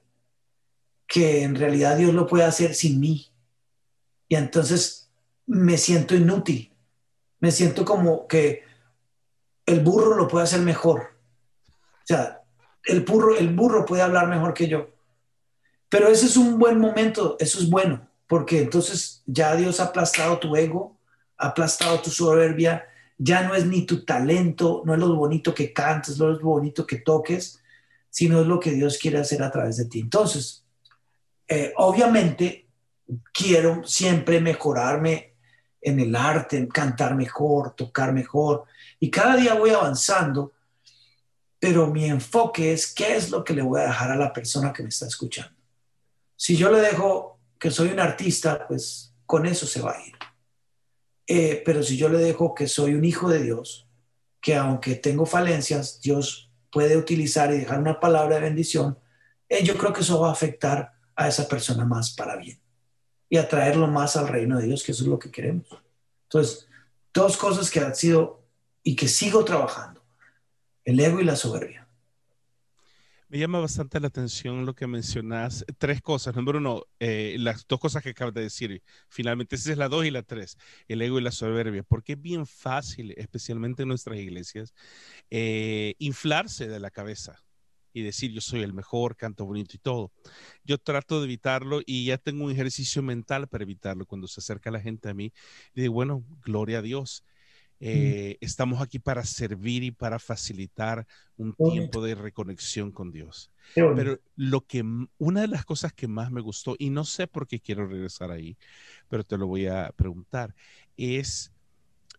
que 1.06 1.44
en 1.44 1.56
realidad 1.56 1.98
Dios 1.98 2.14
lo 2.14 2.26
puede 2.26 2.46
hacer 2.46 2.74
sin 2.74 3.00
mí 3.00 3.28
y 4.30 4.36
entonces 4.36 5.10
me 5.46 5.78
siento 5.78 6.16
inútil. 6.16 6.74
Me 7.40 7.52
siento 7.52 7.86
como 7.86 8.28
que 8.28 8.64
el 9.66 9.82
burro 9.82 10.16
lo 10.16 10.28
puede 10.28 10.46
hacer 10.46 10.62
mejor. 10.62 11.18
O 11.70 12.06
sea, 12.06 12.42
el 12.86 13.02
burro, 13.02 13.38
el 13.38 13.54
burro 13.54 13.86
puede 13.86 14.02
hablar 14.02 14.28
mejor 14.28 14.54
que 14.54 14.68
yo. 14.68 14.90
Pero 15.90 16.08
ese 16.08 16.26
es 16.26 16.36
un 16.36 16.58
buen 16.58 16.80
momento, 16.80 17.38
eso 17.40 17.60
es 17.60 17.70
bueno, 17.70 18.10
porque 18.28 18.62
entonces 18.62 19.24
ya 19.26 19.56
Dios 19.56 19.80
ha 19.80 19.86
aplastado 19.86 20.40
tu 20.40 20.56
ego, 20.56 20.98
ha 21.38 21.48
aplastado 21.48 22.02
tu 22.02 22.10
soberbia, 22.10 22.86
ya 23.18 23.44
no 23.44 23.56
es 23.56 23.66
ni 23.66 23.86
tu 23.86 24.06
talento, 24.06 24.84
no 24.86 24.94
es 24.94 25.00
lo 25.00 25.16
bonito 25.16 25.54
que 25.54 25.74
cantes, 25.74 26.18
no 26.18 26.32
es 26.32 26.40
lo 26.40 26.48
bonito 26.48 26.86
que 26.86 26.98
toques, 26.98 27.62
sino 28.10 28.42
es 28.42 28.48
lo 28.48 28.60
que 28.60 28.72
Dios 28.72 28.98
quiere 28.98 29.20
hacer 29.20 29.42
a 29.44 29.52
través 29.52 29.78
de 29.78 29.86
ti. 29.86 30.00
Entonces, 30.00 30.66
eh, 31.48 31.74
obviamente 31.78 32.68
quiero 33.34 33.86
siempre 33.86 34.40
mejorarme 34.42 35.36
en 35.82 36.00
el 36.00 36.16
arte, 36.16 36.68
cantar 36.68 37.16
mejor, 37.16 37.74
tocar 37.76 38.12
mejor. 38.14 38.66
Y 39.00 39.10
cada 39.10 39.36
día 39.36 39.54
voy 39.54 39.70
avanzando, 39.70 40.54
pero 41.60 41.88
mi 41.88 42.06
enfoque 42.06 42.74
es 42.74 42.94
qué 42.94 43.16
es 43.16 43.30
lo 43.30 43.44
que 43.44 43.54
le 43.54 43.62
voy 43.62 43.82
a 43.82 43.88
dejar 43.88 44.12
a 44.12 44.16
la 44.16 44.34
persona 44.34 44.74
que 44.74 44.84
me 44.84 44.90
está 44.90 45.08
escuchando. 45.08 45.56
Si 46.36 46.56
yo 46.56 46.72
le 46.72 46.80
dejo 46.80 47.40
que 47.58 47.72
soy 47.72 47.90
un 47.90 48.00
artista, 48.00 48.68
pues 48.68 49.14
con 49.26 49.46
eso 49.46 49.66
se 49.66 49.82
va 49.82 49.94
a 49.94 50.06
ir. 50.06 50.17
Eh, 51.28 51.62
pero 51.66 51.84
si 51.84 51.98
yo 51.98 52.08
le 52.10 52.20
dejo 52.20 52.56
que 52.56 52.68
soy 52.68 52.94
un 52.94 53.04
hijo 53.04 53.30
de 53.30 53.44
Dios, 53.44 53.88
que 54.42 54.56
aunque 54.56 54.96
tengo 54.96 55.26
falencias, 55.26 56.00
Dios 56.02 56.50
puede 56.72 56.96
utilizar 56.96 57.54
y 57.54 57.60
dejar 57.60 57.80
una 57.80 58.00
palabra 58.00 58.36
de 58.36 58.42
bendición, 58.42 58.98
eh, 59.50 59.64
yo 59.64 59.78
creo 59.78 59.94
que 59.94 60.02
eso 60.02 60.20
va 60.20 60.30
a 60.30 60.34
afectar 60.34 60.94
a 61.16 61.28
esa 61.28 61.48
persona 61.48 61.86
más 61.86 62.12
para 62.12 62.38
bien 62.38 62.60
y 63.30 63.38
atraerlo 63.38 63.88
más 63.88 64.16
al 64.16 64.28
reino 64.28 64.58
de 64.58 64.68
Dios, 64.68 64.84
que 64.84 64.94
eso 64.94 65.04
es 65.04 65.10
lo 65.10 65.20
que 65.20 65.32
queremos. 65.32 65.68
Entonces, 66.24 66.68
dos 67.14 67.36
cosas 67.36 67.70
que 67.70 67.80
han 67.80 67.96
sido 67.96 68.44
y 68.84 68.96
que 68.96 69.08
sigo 69.08 69.44
trabajando, 69.44 70.02
el 70.86 71.00
ego 71.00 71.20
y 71.20 71.26
la 71.26 71.36
soberbia. 71.36 71.87
Me 73.30 73.40
llama 73.40 73.60
bastante 73.60 74.00
la 74.00 74.08
atención 74.08 74.66
lo 74.66 74.74
que 74.74 74.88
mencionas. 74.88 75.66
Tres 75.78 76.02
cosas. 76.02 76.34
Número 76.34 76.60
uno, 76.60 76.84
eh, 77.00 77.36
las 77.40 77.68
dos 77.68 77.78
cosas 77.80 78.02
que 78.02 78.12
acabas 78.12 78.34
de 78.34 78.42
decir. 78.42 78.82
Finalmente, 79.10 79.58
esa 79.58 79.72
es 79.72 79.78
la 79.78 79.90
dos 79.90 80.06
y 80.06 80.12
la 80.12 80.24
tres, 80.24 80.58
el 80.88 81.02
ego 81.02 81.20
y 81.20 81.24
la 81.24 81.32
soberbia. 81.32 81.84
Porque 81.84 82.14
es 82.14 82.22
bien 82.22 82.46
fácil, 82.48 83.14
especialmente 83.18 83.82
en 83.84 83.90
nuestras 83.90 84.18
iglesias, 84.18 84.74
eh, 85.30 85.96
inflarse 86.00 86.68
de 86.70 86.80
la 86.80 86.90
cabeza 86.90 87.44
y 87.92 88.02
decir 88.02 88.32
yo 88.32 88.40
soy 88.42 88.62
el 88.62 88.74
mejor, 88.74 89.18
canto 89.18 89.46
bonito 89.46 89.76
y 89.76 89.80
todo. 89.80 90.14
Yo 90.64 90.78
trato 90.78 91.20
de 91.20 91.26
evitarlo 91.26 91.82
y 91.86 92.06
ya 92.06 92.18
tengo 92.18 92.46
un 92.46 92.52
ejercicio 92.52 93.04
mental 93.04 93.48
para 93.50 93.64
evitarlo. 93.64 94.06
Cuando 94.06 94.28
se 94.30 94.40
acerca 94.40 94.72
la 94.72 94.80
gente 94.80 95.10
a 95.10 95.14
mí, 95.14 95.34
digo, 95.74 95.94
bueno, 95.94 96.24
gloria 96.46 96.80
a 96.80 96.82
Dios. 96.82 97.26
Eh, 97.80 98.38
estamos 98.42 98.82
aquí 98.82 98.98
para 98.98 99.24
servir 99.24 99.84
y 99.84 99.92
para 99.92 100.18
facilitar 100.18 101.06
un 101.38 101.54
tiempo 101.54 102.04
de 102.04 102.16
reconexión 102.16 102.92
con 102.92 103.12
Dios. 103.12 103.52
Pero 103.76 104.20
lo 104.36 104.62
que 104.62 104.84
una 105.18 105.42
de 105.42 105.48
las 105.48 105.66
cosas 105.66 105.94
que 105.94 106.08
más 106.08 106.32
me 106.32 106.42
gustó 106.42 106.76
y 106.80 106.90
no 106.90 107.06
sé 107.06 107.28
por 107.28 107.48
qué 107.48 107.60
quiero 107.60 107.86
regresar 107.86 108.32
ahí, 108.32 108.58
pero 109.10 109.24
te 109.24 109.38
lo 109.38 109.48
voy 109.48 109.68
a 109.68 109.92
preguntar, 109.96 110.56
es 110.96 111.52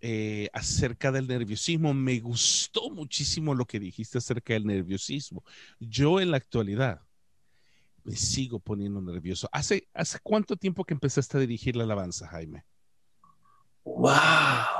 eh, 0.00 0.48
acerca 0.52 1.10
del 1.10 1.26
nerviosismo. 1.26 1.92
Me 1.92 2.20
gustó 2.20 2.90
muchísimo 2.90 3.54
lo 3.54 3.64
que 3.64 3.80
dijiste 3.80 4.18
acerca 4.18 4.52
del 4.52 4.66
nerviosismo. 4.66 5.42
Yo 5.80 6.20
en 6.20 6.30
la 6.30 6.36
actualidad 6.36 7.00
me 8.04 8.14
sigo 8.14 8.60
poniendo 8.60 9.00
nervioso. 9.00 9.48
¿Hace, 9.50 9.88
hace 9.92 10.18
cuánto 10.22 10.56
tiempo 10.56 10.84
que 10.84 10.94
empezaste 10.94 11.36
a 11.36 11.40
dirigir 11.40 11.74
la 11.74 11.84
alabanza, 11.84 12.28
Jaime? 12.28 12.64
¡Wow! 13.84 14.77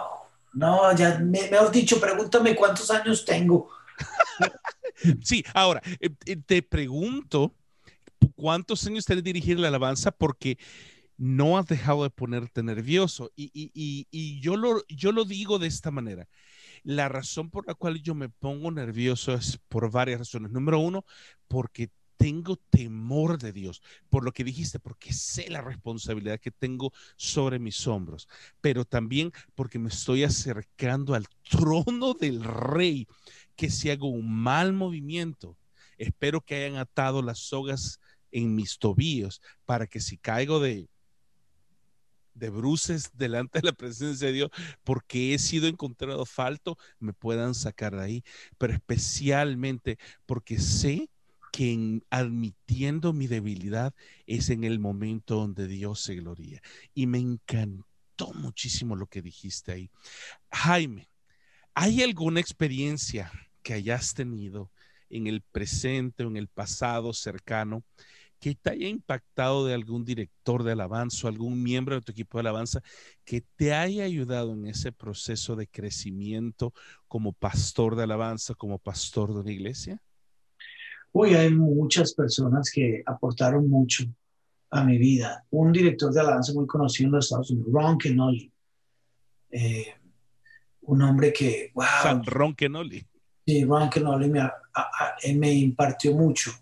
No, 0.52 0.94
ya, 0.96 1.18
me, 1.18 1.48
mejor 1.50 1.70
dicho, 1.70 2.00
pregúntame 2.00 2.54
cuántos 2.54 2.90
años 2.90 3.24
tengo. 3.24 3.70
sí, 5.22 5.44
ahora, 5.54 5.82
eh, 6.00 6.10
eh, 6.26 6.36
te 6.36 6.62
pregunto, 6.62 7.54
¿cuántos 8.34 8.86
años 8.86 9.04
tienes 9.04 9.24
dirigir 9.24 9.58
la 9.58 9.68
alabanza? 9.68 10.10
Porque 10.10 10.58
no 11.16 11.58
has 11.58 11.66
dejado 11.66 12.04
de 12.04 12.10
ponerte 12.10 12.62
nervioso. 12.62 13.30
Y, 13.36 14.40
yo, 14.40 14.56
lo, 14.56 14.82
yo 14.88 15.12
lo 15.12 15.24
digo 15.24 15.58
de 15.58 15.66
esta 15.66 15.90
manera. 15.90 16.28
La 16.84 17.08
razón 17.08 17.50
por 17.50 17.66
la 17.66 17.74
cual 17.74 18.00
yo 18.00 18.14
me 18.14 18.28
pongo 18.28 18.70
nervioso 18.70 19.34
es 19.34 19.58
por 19.68 19.90
varias 19.90 20.20
razones. 20.20 20.52
Número 20.52 20.78
uno, 20.78 21.04
porque 21.48 21.90
tengo 22.18 22.56
temor 22.56 23.38
de 23.38 23.52
Dios, 23.52 23.80
por 24.10 24.24
lo 24.24 24.32
que 24.32 24.44
dijiste, 24.44 24.78
porque 24.78 25.12
sé 25.14 25.48
la 25.48 25.62
responsabilidad 25.62 26.40
que 26.40 26.50
tengo 26.50 26.92
sobre 27.16 27.58
mis 27.58 27.86
hombros, 27.86 28.28
pero 28.60 28.84
también 28.84 29.32
porque 29.54 29.78
me 29.78 29.88
estoy 29.88 30.24
acercando 30.24 31.14
al 31.14 31.26
trono 31.48 32.12
del 32.12 32.44
rey, 32.44 33.06
que 33.56 33.70
si 33.70 33.88
hago 33.88 34.08
un 34.08 34.30
mal 34.30 34.72
movimiento, 34.72 35.56
espero 35.96 36.40
que 36.42 36.56
hayan 36.56 36.76
atado 36.76 37.22
las 37.22 37.38
sogas 37.38 38.00
en 38.32 38.54
mis 38.54 38.78
tobillos 38.78 39.40
para 39.64 39.86
que 39.86 40.00
si 40.00 40.18
caigo 40.18 40.60
de 40.60 40.88
de 42.34 42.50
bruces 42.50 43.10
delante 43.14 43.58
de 43.60 43.66
la 43.66 43.72
presencia 43.72 44.28
de 44.28 44.32
Dios 44.32 44.50
porque 44.84 45.34
he 45.34 45.38
sido 45.40 45.66
encontrado 45.66 46.24
falto, 46.24 46.78
me 47.00 47.12
puedan 47.12 47.52
sacar 47.52 47.96
de 47.96 48.02
ahí, 48.02 48.24
pero 48.58 48.72
especialmente 48.72 49.98
porque 50.24 50.60
sé 50.60 51.10
que 51.52 51.72
en, 51.72 52.04
admitiendo 52.10 53.12
mi 53.12 53.26
debilidad 53.26 53.94
es 54.26 54.50
en 54.50 54.64
el 54.64 54.78
momento 54.78 55.36
donde 55.36 55.66
Dios 55.66 56.00
se 56.00 56.16
gloria. 56.16 56.62
Y 56.94 57.06
me 57.06 57.18
encantó 57.18 58.32
muchísimo 58.34 58.96
lo 58.96 59.06
que 59.06 59.22
dijiste 59.22 59.72
ahí. 59.72 59.90
Jaime, 60.50 61.08
¿hay 61.74 62.02
alguna 62.02 62.40
experiencia 62.40 63.30
que 63.62 63.74
hayas 63.74 64.14
tenido 64.14 64.70
en 65.10 65.26
el 65.26 65.42
presente 65.42 66.24
o 66.24 66.28
en 66.28 66.36
el 66.36 66.48
pasado 66.48 67.12
cercano 67.12 67.84
que 68.40 68.54
te 68.54 68.70
haya 68.70 68.88
impactado 68.88 69.66
de 69.66 69.74
algún 69.74 70.04
director 70.04 70.62
de 70.62 70.72
alabanza 70.72 71.26
o 71.26 71.30
algún 71.30 71.62
miembro 71.62 71.96
de 71.96 72.02
tu 72.02 72.12
equipo 72.12 72.38
de 72.38 72.40
alabanza 72.40 72.80
que 73.24 73.42
te 73.56 73.74
haya 73.74 74.04
ayudado 74.04 74.52
en 74.52 74.66
ese 74.66 74.92
proceso 74.92 75.56
de 75.56 75.66
crecimiento 75.66 76.72
como 77.08 77.32
pastor 77.32 77.96
de 77.96 78.04
alabanza, 78.04 78.54
como 78.54 78.78
pastor 78.78 79.34
de 79.34 79.40
una 79.40 79.52
iglesia? 79.52 80.00
Uy, 81.12 81.34
hay 81.34 81.50
muchas 81.50 82.12
personas 82.14 82.70
que 82.70 83.02
aportaron 83.06 83.68
mucho 83.68 84.04
a 84.70 84.84
mi 84.84 84.98
vida. 84.98 85.44
Un 85.50 85.72
director 85.72 86.12
de 86.12 86.20
alabanza 86.20 86.52
muy 86.52 86.66
conocido 86.66 87.08
en 87.08 87.14
los 87.14 87.24
Estados 87.26 87.50
Unidos, 87.50 87.72
Ron 87.72 87.98
Kenoli. 87.98 88.52
Eh, 89.50 89.94
un 90.82 91.02
hombre 91.02 91.32
que, 91.32 91.70
wow. 91.74 92.22
Ron 92.24 92.54
Kenoli. 92.54 93.06
Sí, 93.46 93.64
Ron 93.64 93.88
Kenoli 93.88 94.28
me, 94.28 94.50
me 95.34 95.52
impartió 95.52 96.12
mucho 96.14 96.52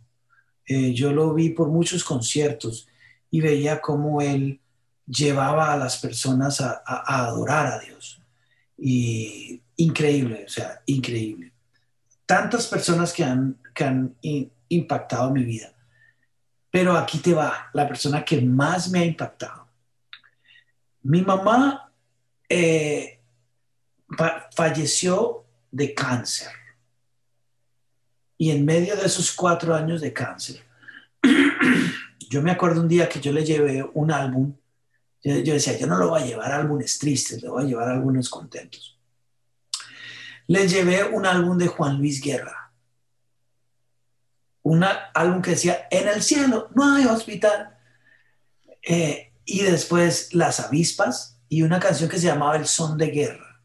eh, 0.66 0.92
yo 0.92 1.12
lo 1.12 1.32
vi 1.32 1.51
por 1.51 1.68
muchos 1.68 2.03
conciertos 2.03 2.88
y 3.30 3.40
veía 3.40 3.80
cómo 3.80 4.20
él 4.20 4.61
llevaba 5.07 5.72
a 5.72 5.76
las 5.76 5.99
personas 5.99 6.61
a, 6.61 6.82
adorar 6.84 7.66
a 7.66 7.78
Dios. 7.78 8.20
Y 8.76 9.62
increíble, 9.76 10.44
o 10.47 10.49
sea, 10.49 10.82
increíble. 10.86 11.53
Tantas 12.26 12.66
personas 12.66 13.12
que 13.12 13.24
han, 13.24 13.58
que 13.74 13.84
han 13.84 14.16
impactado 14.68 15.30
mi 15.30 15.44
vida. 15.44 15.72
Pero 16.70 16.96
aquí 16.96 17.18
te 17.18 17.32
va, 17.32 17.70
la 17.72 17.86
persona 17.86 18.24
que 18.24 18.40
más 18.42 18.90
me 18.90 18.98
ha 18.98 19.04
impactado. 19.04 19.66
Mi 21.02 21.22
mamá 21.22 21.90
eh, 22.48 23.20
falleció 24.54 25.44
de 25.70 25.94
cáncer 25.94 26.48
y 28.38 28.50
en 28.50 28.64
medio 28.64 28.96
de 28.96 29.06
esos 29.06 29.32
cuatro 29.32 29.74
años 29.74 30.00
de 30.00 30.12
cáncer, 30.12 30.62
yo 32.30 32.42
me 32.42 32.50
acuerdo 32.50 32.82
un 32.82 32.88
día 32.88 33.08
que 33.08 33.20
yo 33.20 33.32
le 33.32 33.44
llevé 33.44 33.88
un 33.94 34.10
álbum. 34.10 34.54
Yo, 35.24 35.54
decía, 35.54 35.76
yo 35.76 35.86
no 35.86 35.96
lo 35.96 36.10
voy 36.10 36.22
a 36.22 36.26
llevar 36.26 36.52
álbumes 36.52 36.98
tristes, 36.98 37.42
le 37.42 37.48
voy 37.48 37.64
a 37.64 37.66
llevar 37.66 37.88
álbumes 37.88 38.28
contentos. 38.28 38.95
Le 40.49 40.68
llevé 40.68 41.05
un 41.05 41.26
álbum 41.26 41.59
de 41.59 41.66
Juan 41.66 41.99
Luis 41.99 42.20
Guerra. 42.20 42.72
Un 44.62 44.84
álbum 45.14 45.42
que 45.42 45.51
decía, 45.51 45.86
en 45.90 46.09
el 46.09 46.22
cielo 46.22 46.68
no 46.74 46.94
hay 46.94 47.07
hospital. 47.07 47.76
Eh, 48.82 49.32
y 49.44 49.62
después 49.62 50.34
Las 50.34 50.61
avispas 50.61 51.40
y 51.49 51.62
una 51.62 51.78
canción 51.78 52.11
que 52.11 52.18
se 52.18 52.26
llamaba 52.26 52.57
El 52.57 52.66
son 52.66 52.99
de 52.99 53.07
guerra. 53.07 53.62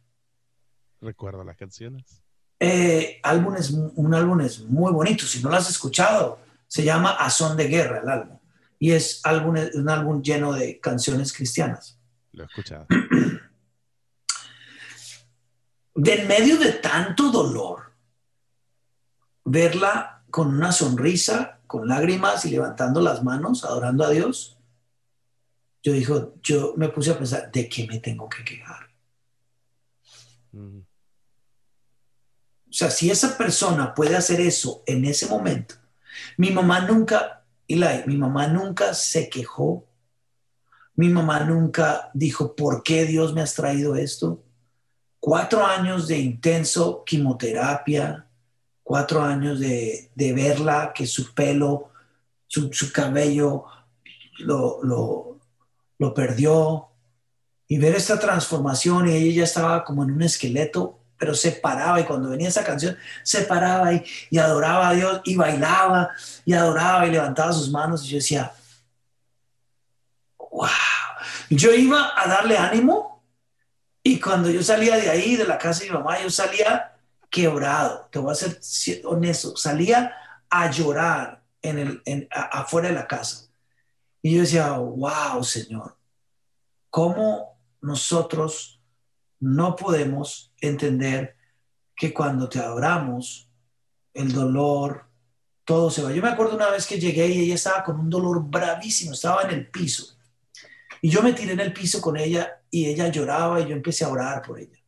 Recuerdo 1.01 1.43
las 1.43 1.57
canciones. 1.57 2.21
Eh, 2.59 3.19
álbumes, 3.23 3.71
un 3.71 4.13
álbum 4.13 4.41
es 4.41 4.61
muy 4.61 4.91
bonito, 4.91 5.25
si 5.25 5.41
no 5.41 5.49
lo 5.49 5.55
has 5.55 5.67
escuchado, 5.67 6.39
se 6.67 6.83
llama 6.83 7.13
A 7.13 7.29
Son 7.31 7.57
de 7.57 7.67
Guerra 7.67 8.01
el 8.03 8.09
álbum. 8.09 8.37
Y 8.77 8.91
es 8.91 9.19
álbum, 9.23 9.55
un 9.73 9.89
álbum 9.89 10.21
lleno 10.21 10.53
de 10.53 10.79
canciones 10.79 11.33
cristianas. 11.33 11.99
Lo 12.31 12.43
he 12.43 12.45
escuchado. 12.45 12.85
En 15.95 16.27
medio 16.27 16.57
de 16.57 16.73
tanto 16.73 17.31
dolor, 17.31 17.93
verla 19.43 20.23
con 20.29 20.47
una 20.47 20.71
sonrisa, 20.71 21.59
con 21.67 21.87
lágrimas 21.87 22.45
y 22.45 22.51
levantando 22.51 23.01
las 23.01 23.23
manos, 23.23 23.65
adorando 23.65 24.05
a 24.05 24.09
Dios, 24.09 24.57
yo 25.83 25.93
dijo, 25.93 26.35
yo 26.41 26.73
me 26.77 26.89
puse 26.89 27.11
a 27.11 27.17
pensar, 27.17 27.51
¿de 27.51 27.67
qué 27.67 27.87
me 27.87 27.99
tengo 27.99 28.29
que 28.29 28.43
quejar? 28.43 28.89
O 30.53 32.73
sea, 32.73 32.89
si 32.89 33.09
esa 33.09 33.37
persona 33.37 33.93
puede 33.93 34.15
hacer 34.15 34.39
eso 34.39 34.83
en 34.85 35.03
ese 35.05 35.27
momento, 35.27 35.75
mi 36.37 36.51
mamá 36.51 36.81
nunca, 36.81 37.43
Eli, 37.67 38.03
mi 38.05 38.15
mamá 38.15 38.47
nunca 38.47 38.93
se 38.93 39.29
quejó, 39.29 39.87
mi 40.95 41.09
mamá 41.09 41.41
nunca 41.41 42.11
dijo, 42.13 42.55
¿por 42.55 42.83
qué 42.83 43.05
Dios 43.05 43.33
me 43.33 43.41
has 43.41 43.55
traído 43.55 43.95
esto? 43.95 44.43
Cuatro 45.21 45.65
años 45.65 46.09
de 46.09 46.17
intenso 46.17 47.03
quimioterapia, 47.05 48.25
cuatro 48.83 49.21
años 49.21 49.61
de, 49.61 50.09
verla, 50.15 50.91
que 50.93 51.07
su 51.07 51.33
pelo, 51.33 51.91
su, 52.47 52.69
cabello 52.91 53.65
lo, 54.39 54.83
lo, 54.83 55.39
lo 55.97 56.13
perdió, 56.13 56.89
y 57.67 57.77
ver 57.77 57.95
esta 57.95 58.19
transformación 58.19 59.07
y 59.07 59.13
ella 59.13 59.37
ya 59.37 59.43
estaba 59.45 59.85
como 59.85 60.03
en 60.03 60.11
un 60.11 60.23
esqueleto 60.23 60.97
pero 61.21 61.35
se 61.35 61.51
paraba 61.51 61.99
y 61.99 62.03
cuando 62.03 62.29
venía 62.29 62.49
esa 62.49 62.63
canción 62.63 62.97
se 63.21 63.43
paraba 63.43 63.93
y, 63.93 64.03
y, 64.31 64.39
adoraba 64.39 64.89
a 64.89 64.93
Dios 64.93 65.21
y 65.23 65.35
bailaba 65.35 66.09
y 66.43 66.53
adoraba 66.53 67.05
y 67.05 67.11
levantaba 67.11 67.53
sus 67.53 67.69
manos 67.69 68.03
y 68.03 68.07
yo 68.09 68.15
decía, 68.15 68.51
wow, 70.37 70.67
yo 71.51 71.71
iba 71.75 72.11
a 72.19 72.27
darle 72.27 72.57
ánimo 72.57 73.10
y 74.03 74.19
cuando 74.19 74.49
yo 74.49 74.63
salía 74.63 74.97
de 74.97 75.09
ahí, 75.09 75.35
de 75.35 75.45
la 75.45 75.57
casa 75.57 75.81
de 75.81 75.89
mi 75.89 75.97
mamá, 75.97 76.21
yo 76.21 76.29
salía 76.29 76.97
quebrado, 77.29 78.09
te 78.11 78.19
voy 78.19 78.31
a 78.31 78.35
ser 78.35 78.59
honesto, 79.05 79.55
salía 79.55 80.13
a 80.49 80.69
llorar 80.69 81.43
en 81.61 81.79
el, 81.79 82.01
en, 82.05 82.27
afuera 82.31 82.89
de 82.89 82.95
la 82.95 83.07
casa. 83.07 83.47
Y 84.21 84.35
yo 84.35 84.41
decía, 84.41 84.71
wow, 84.71 85.43
Señor, 85.43 85.97
¿cómo 86.89 87.57
nosotros 87.81 88.81
no 89.39 89.75
podemos 89.75 90.53
entender 90.61 91.35
que 91.95 92.13
cuando 92.13 92.47
te 92.47 92.59
adoramos, 92.59 93.49
el 94.13 94.31
dolor, 94.33 95.05
todo 95.65 95.89
se 95.89 96.03
va. 96.03 96.11
Yo 96.11 96.21
me 96.21 96.29
acuerdo 96.29 96.55
una 96.55 96.69
vez 96.69 96.85
que 96.85 96.99
llegué 96.99 97.27
y 97.27 97.41
ella 97.41 97.55
estaba 97.55 97.83
con 97.83 97.99
un 97.99 98.09
dolor 98.09 98.43
bravísimo, 98.43 99.13
estaba 99.13 99.43
en 99.43 99.51
el 99.51 99.69
piso. 99.69 100.17
Y 101.01 101.09
yo 101.09 101.21
me 101.23 101.33
tiré 101.33 101.53
en 101.53 101.59
el 101.59 101.73
piso 101.73 102.01
con 102.01 102.17
ella 102.17 102.60
y 102.71 102.87
ella 102.87 103.09
lloraba 103.09 103.59
y 103.59 103.67
yo 103.67 103.75
empecé 103.75 104.05
a 104.05 104.09
orar 104.09 104.41
por 104.41 104.57
ella. 104.57 104.79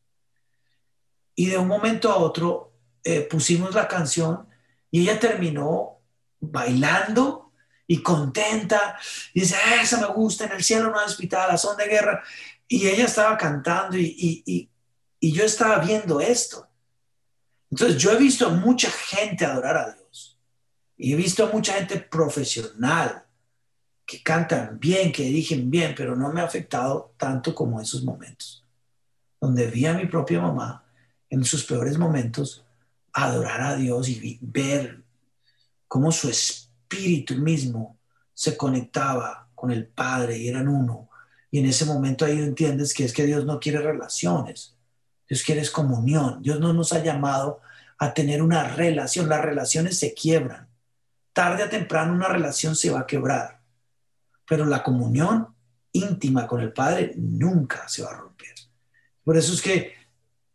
Y 1.36 1.48
de 1.48 1.58
un 1.58 1.68
momento 1.68 2.10
a 2.10 2.18
otro 2.18 2.74
eh, 3.04 3.22
pusimos 3.22 3.76
la 3.76 3.88
canción 3.88 4.48
y 4.90 5.02
ella 5.02 5.20
terminó 5.20 6.00
bailando 6.40 7.52
y 7.86 8.02
contenta. 8.02 8.98
Y 9.34 9.42
dice, 9.42 9.58
esa 9.82 10.00
me 10.00 10.08
gusta, 10.14 10.46
en 10.46 10.54
el 10.54 10.64
cielo 10.64 10.90
no 10.90 11.00
hay 11.00 11.06
hospital, 11.06 11.52
a 11.52 11.58
son 11.58 11.76
de 11.76 11.88
guerra. 11.88 12.24
Y 12.68 12.88
ella 12.88 13.06
estaba 13.06 13.38
cantando 13.38 13.98
y, 13.98 14.70
yo 15.20 15.44
estaba 15.44 15.80
viendo 15.80 16.20
esto. 16.20 16.68
Entonces 17.72 18.02
yo 18.02 18.12
he 18.12 18.18
visto 18.18 18.48
a 18.48 18.52
mucha 18.52 18.90
gente 18.90 19.46
adorar 19.46 19.78
a 19.78 19.92
Dios. 19.92 20.40
Y 20.98 21.14
he 21.14 21.16
visto 21.16 21.46
a 21.46 21.52
mucha 21.52 21.74
gente 21.74 22.00
profesional 22.00 23.22
que 24.06 24.22
cantan 24.22 24.80
bien, 24.80 25.12
que 25.12 25.24
dirigen 25.24 25.70
bien, 25.70 25.93
pero 25.95 26.16
no 26.16 26.32
me 26.32 26.41
ha 26.41 26.45
afectado 26.45 27.14
tanto 27.18 27.56
como 27.56 27.80
esos 27.80 28.04
momentos. 28.04 28.66
Donde 29.39 29.68
vi 29.68 29.86
a 29.86 29.93
mi 29.93 30.06
propia 30.06 30.41
mamá 30.41 30.84
en 31.30 31.43
sus 31.43 31.64
peores 31.64 31.97
momentos 31.97 32.66
adorar 33.14 33.62
a 33.62 33.76
Dios 33.76 34.10
y 34.10 34.39
ver 34.41 35.04
cómo 35.88 36.12
su 36.12 36.30
espíritu 36.30 37.36
mismo 37.36 37.97
se 38.34 38.58
conectaba 38.58 39.47
con 39.54 39.72
el 39.72 39.88
Padre 39.88 40.38
y 40.38 40.47
eran 40.47 40.68
uno 40.68 41.10
y 41.54 41.60
en 41.60 41.68
ese 41.68 41.86
momento 41.86 42.26
ahí 42.26 42.39
entiendes 42.39 42.95
que 42.95 43.06
es 43.06 43.14
que 43.14 43.28
Dios 43.28 43.45
no 43.45 43.60
quiere 43.60 43.78
relaciones, 43.78 44.76
Dios 45.30 45.43
quiere 45.43 45.62
comunión. 45.70 46.41
Dios 46.41 46.60
no 46.60 46.74
nos 46.74 46.93
ha 46.93 47.04
llamado 47.04 47.62
a 47.99 48.12
tener 48.12 48.41
una 48.41 48.70
relación, 48.70 49.30
las 49.30 49.41
relaciones 49.45 49.99
se 49.99 50.16
quiebran. 50.16 50.68
Tarde 51.32 51.66
o 51.66 51.70
temprano 51.70 52.12
una 52.12 52.28
relación 52.28 52.76
se 52.76 52.89
va 52.89 53.01
a 53.01 53.06
quebrar, 53.06 53.62
pero 54.48 54.66
la 54.66 54.84
comunión 54.84 55.48
íntima 55.91 56.48
con 56.48 56.62
el 56.62 56.74
Padre 56.74 57.14
nunca 57.16 57.88
se 57.88 58.04
va 58.04 58.12
a 58.12 58.18
romper. 58.18 58.54
Por 59.24 59.38
eso 59.38 59.54
es 59.54 59.62
que 59.62 59.94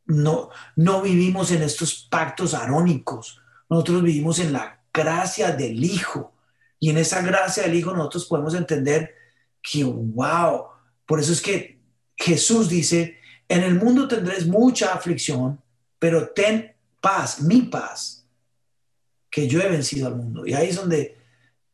no, 0.06 0.50
no 0.76 1.02
vivimos 1.02 1.50
en 1.50 1.62
estos 1.62 2.06
pactos 2.10 2.54
arónicos, 2.54 3.40
nosotros 3.68 4.02
vivimos 4.02 4.38
en 4.38 4.52
la 4.52 4.80
gracia 4.92 5.52
del 5.52 5.84
Hijo. 5.84 6.34
Y 6.80 6.90
en 6.90 6.98
esa 6.98 7.22
gracia 7.22 7.64
del 7.64 7.74
Hijo 7.74 7.94
nosotros 7.94 8.26
podemos 8.26 8.54
entender 8.54 9.14
que, 9.62 9.84
wow, 9.84 10.66
por 11.06 11.20
eso 11.20 11.32
es 11.32 11.40
que 11.40 11.80
Jesús 12.16 12.68
dice, 12.68 13.18
en 13.48 13.62
el 13.62 13.74
mundo 13.74 14.08
tendréis 14.08 14.46
mucha 14.46 14.94
aflicción, 14.94 15.60
pero 15.98 16.28
ten 16.30 16.74
paz, 17.00 17.40
mi 17.40 17.62
paz, 17.62 18.26
que 19.30 19.46
yo 19.46 19.60
he 19.60 19.68
vencido 19.68 20.06
al 20.06 20.16
mundo. 20.16 20.46
Y 20.46 20.54
ahí 20.54 20.68
es 20.68 20.76
donde 20.76 21.17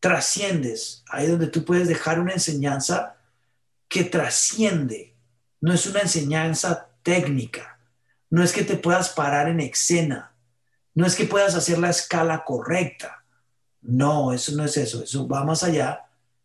trasciendes, 0.05 1.03
ahí 1.09 1.27
donde 1.27 1.47
tú 1.47 1.65
puedes 1.65 1.89
dejar 1.89 2.21
una 2.21 2.35
enseñanza 2.35 3.17
que 3.89 4.05
trasciende. 4.05 5.15
No 5.63 5.73
es 5.73 5.87
una 5.87 6.01
enseñanza 6.01 6.91
técnica, 7.03 7.79
no 8.29 8.45
es 8.45 8.53
que 8.53 8.65
te 8.65 8.77
puedas 8.77 9.09
parar 9.09 9.49
en 9.49 9.61
escena, 9.61 10.35
no 10.93 11.07
es 11.07 11.15
que 11.15 11.25
puedas 11.25 11.55
hacer 11.55 11.79
la 11.79 11.89
escala 11.89 12.45
correcta. 12.45 13.25
No, 13.81 14.35
eso 14.35 14.53
no 14.55 14.67
es 14.67 14.77
eso, 14.77 15.03
eso 15.03 15.27
va 15.27 15.43
más 15.43 15.63
allá 15.63 16.05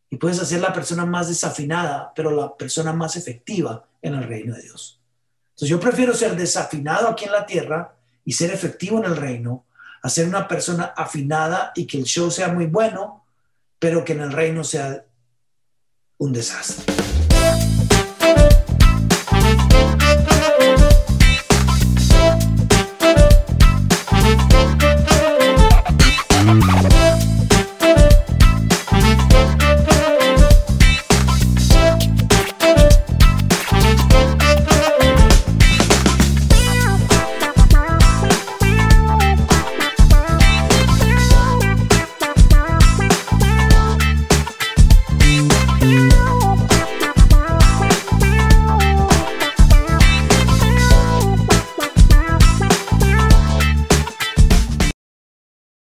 y 0.10 0.16
puedes 0.16 0.40
hacer 0.40 0.62
la 0.62 0.72
persona 0.72 1.06
más 1.06 1.28
desafinada, 1.28 2.14
pero 2.16 2.32
la 2.32 2.56
persona 2.56 2.94
más 2.94 3.18
efectiva 3.18 3.86
en 4.02 4.14
el 4.14 4.24
reino 4.24 4.56
de 4.56 4.62
Dios. 4.62 5.02
Entonces 5.50 5.68
yo 5.68 5.82
prefiero 5.82 6.14
ser 6.14 6.38
desafinado 6.38 7.10
aquí 7.10 7.26
en 7.26 7.34
la 7.34 7.46
tierra 7.46 7.94
y 8.24 8.32
ser 8.32 8.52
efectivo 8.52 9.00
en 9.00 9.12
el 9.12 9.18
reino 9.18 9.66
a 10.02 10.08
ser 10.08 10.30
una 10.30 10.48
persona 10.48 10.94
afinada 10.96 11.74
y 11.76 11.86
que 11.86 11.98
el 11.98 12.06
show 12.06 12.32
sea 12.32 12.48
muy 12.48 12.68
bueno, 12.68 13.26
pero 13.80 14.04
que 14.04 14.14
en 14.14 14.22
el 14.22 14.32
reino 14.32 14.64
sea 14.64 15.06
un 16.18 16.34
desastre. 16.34 16.99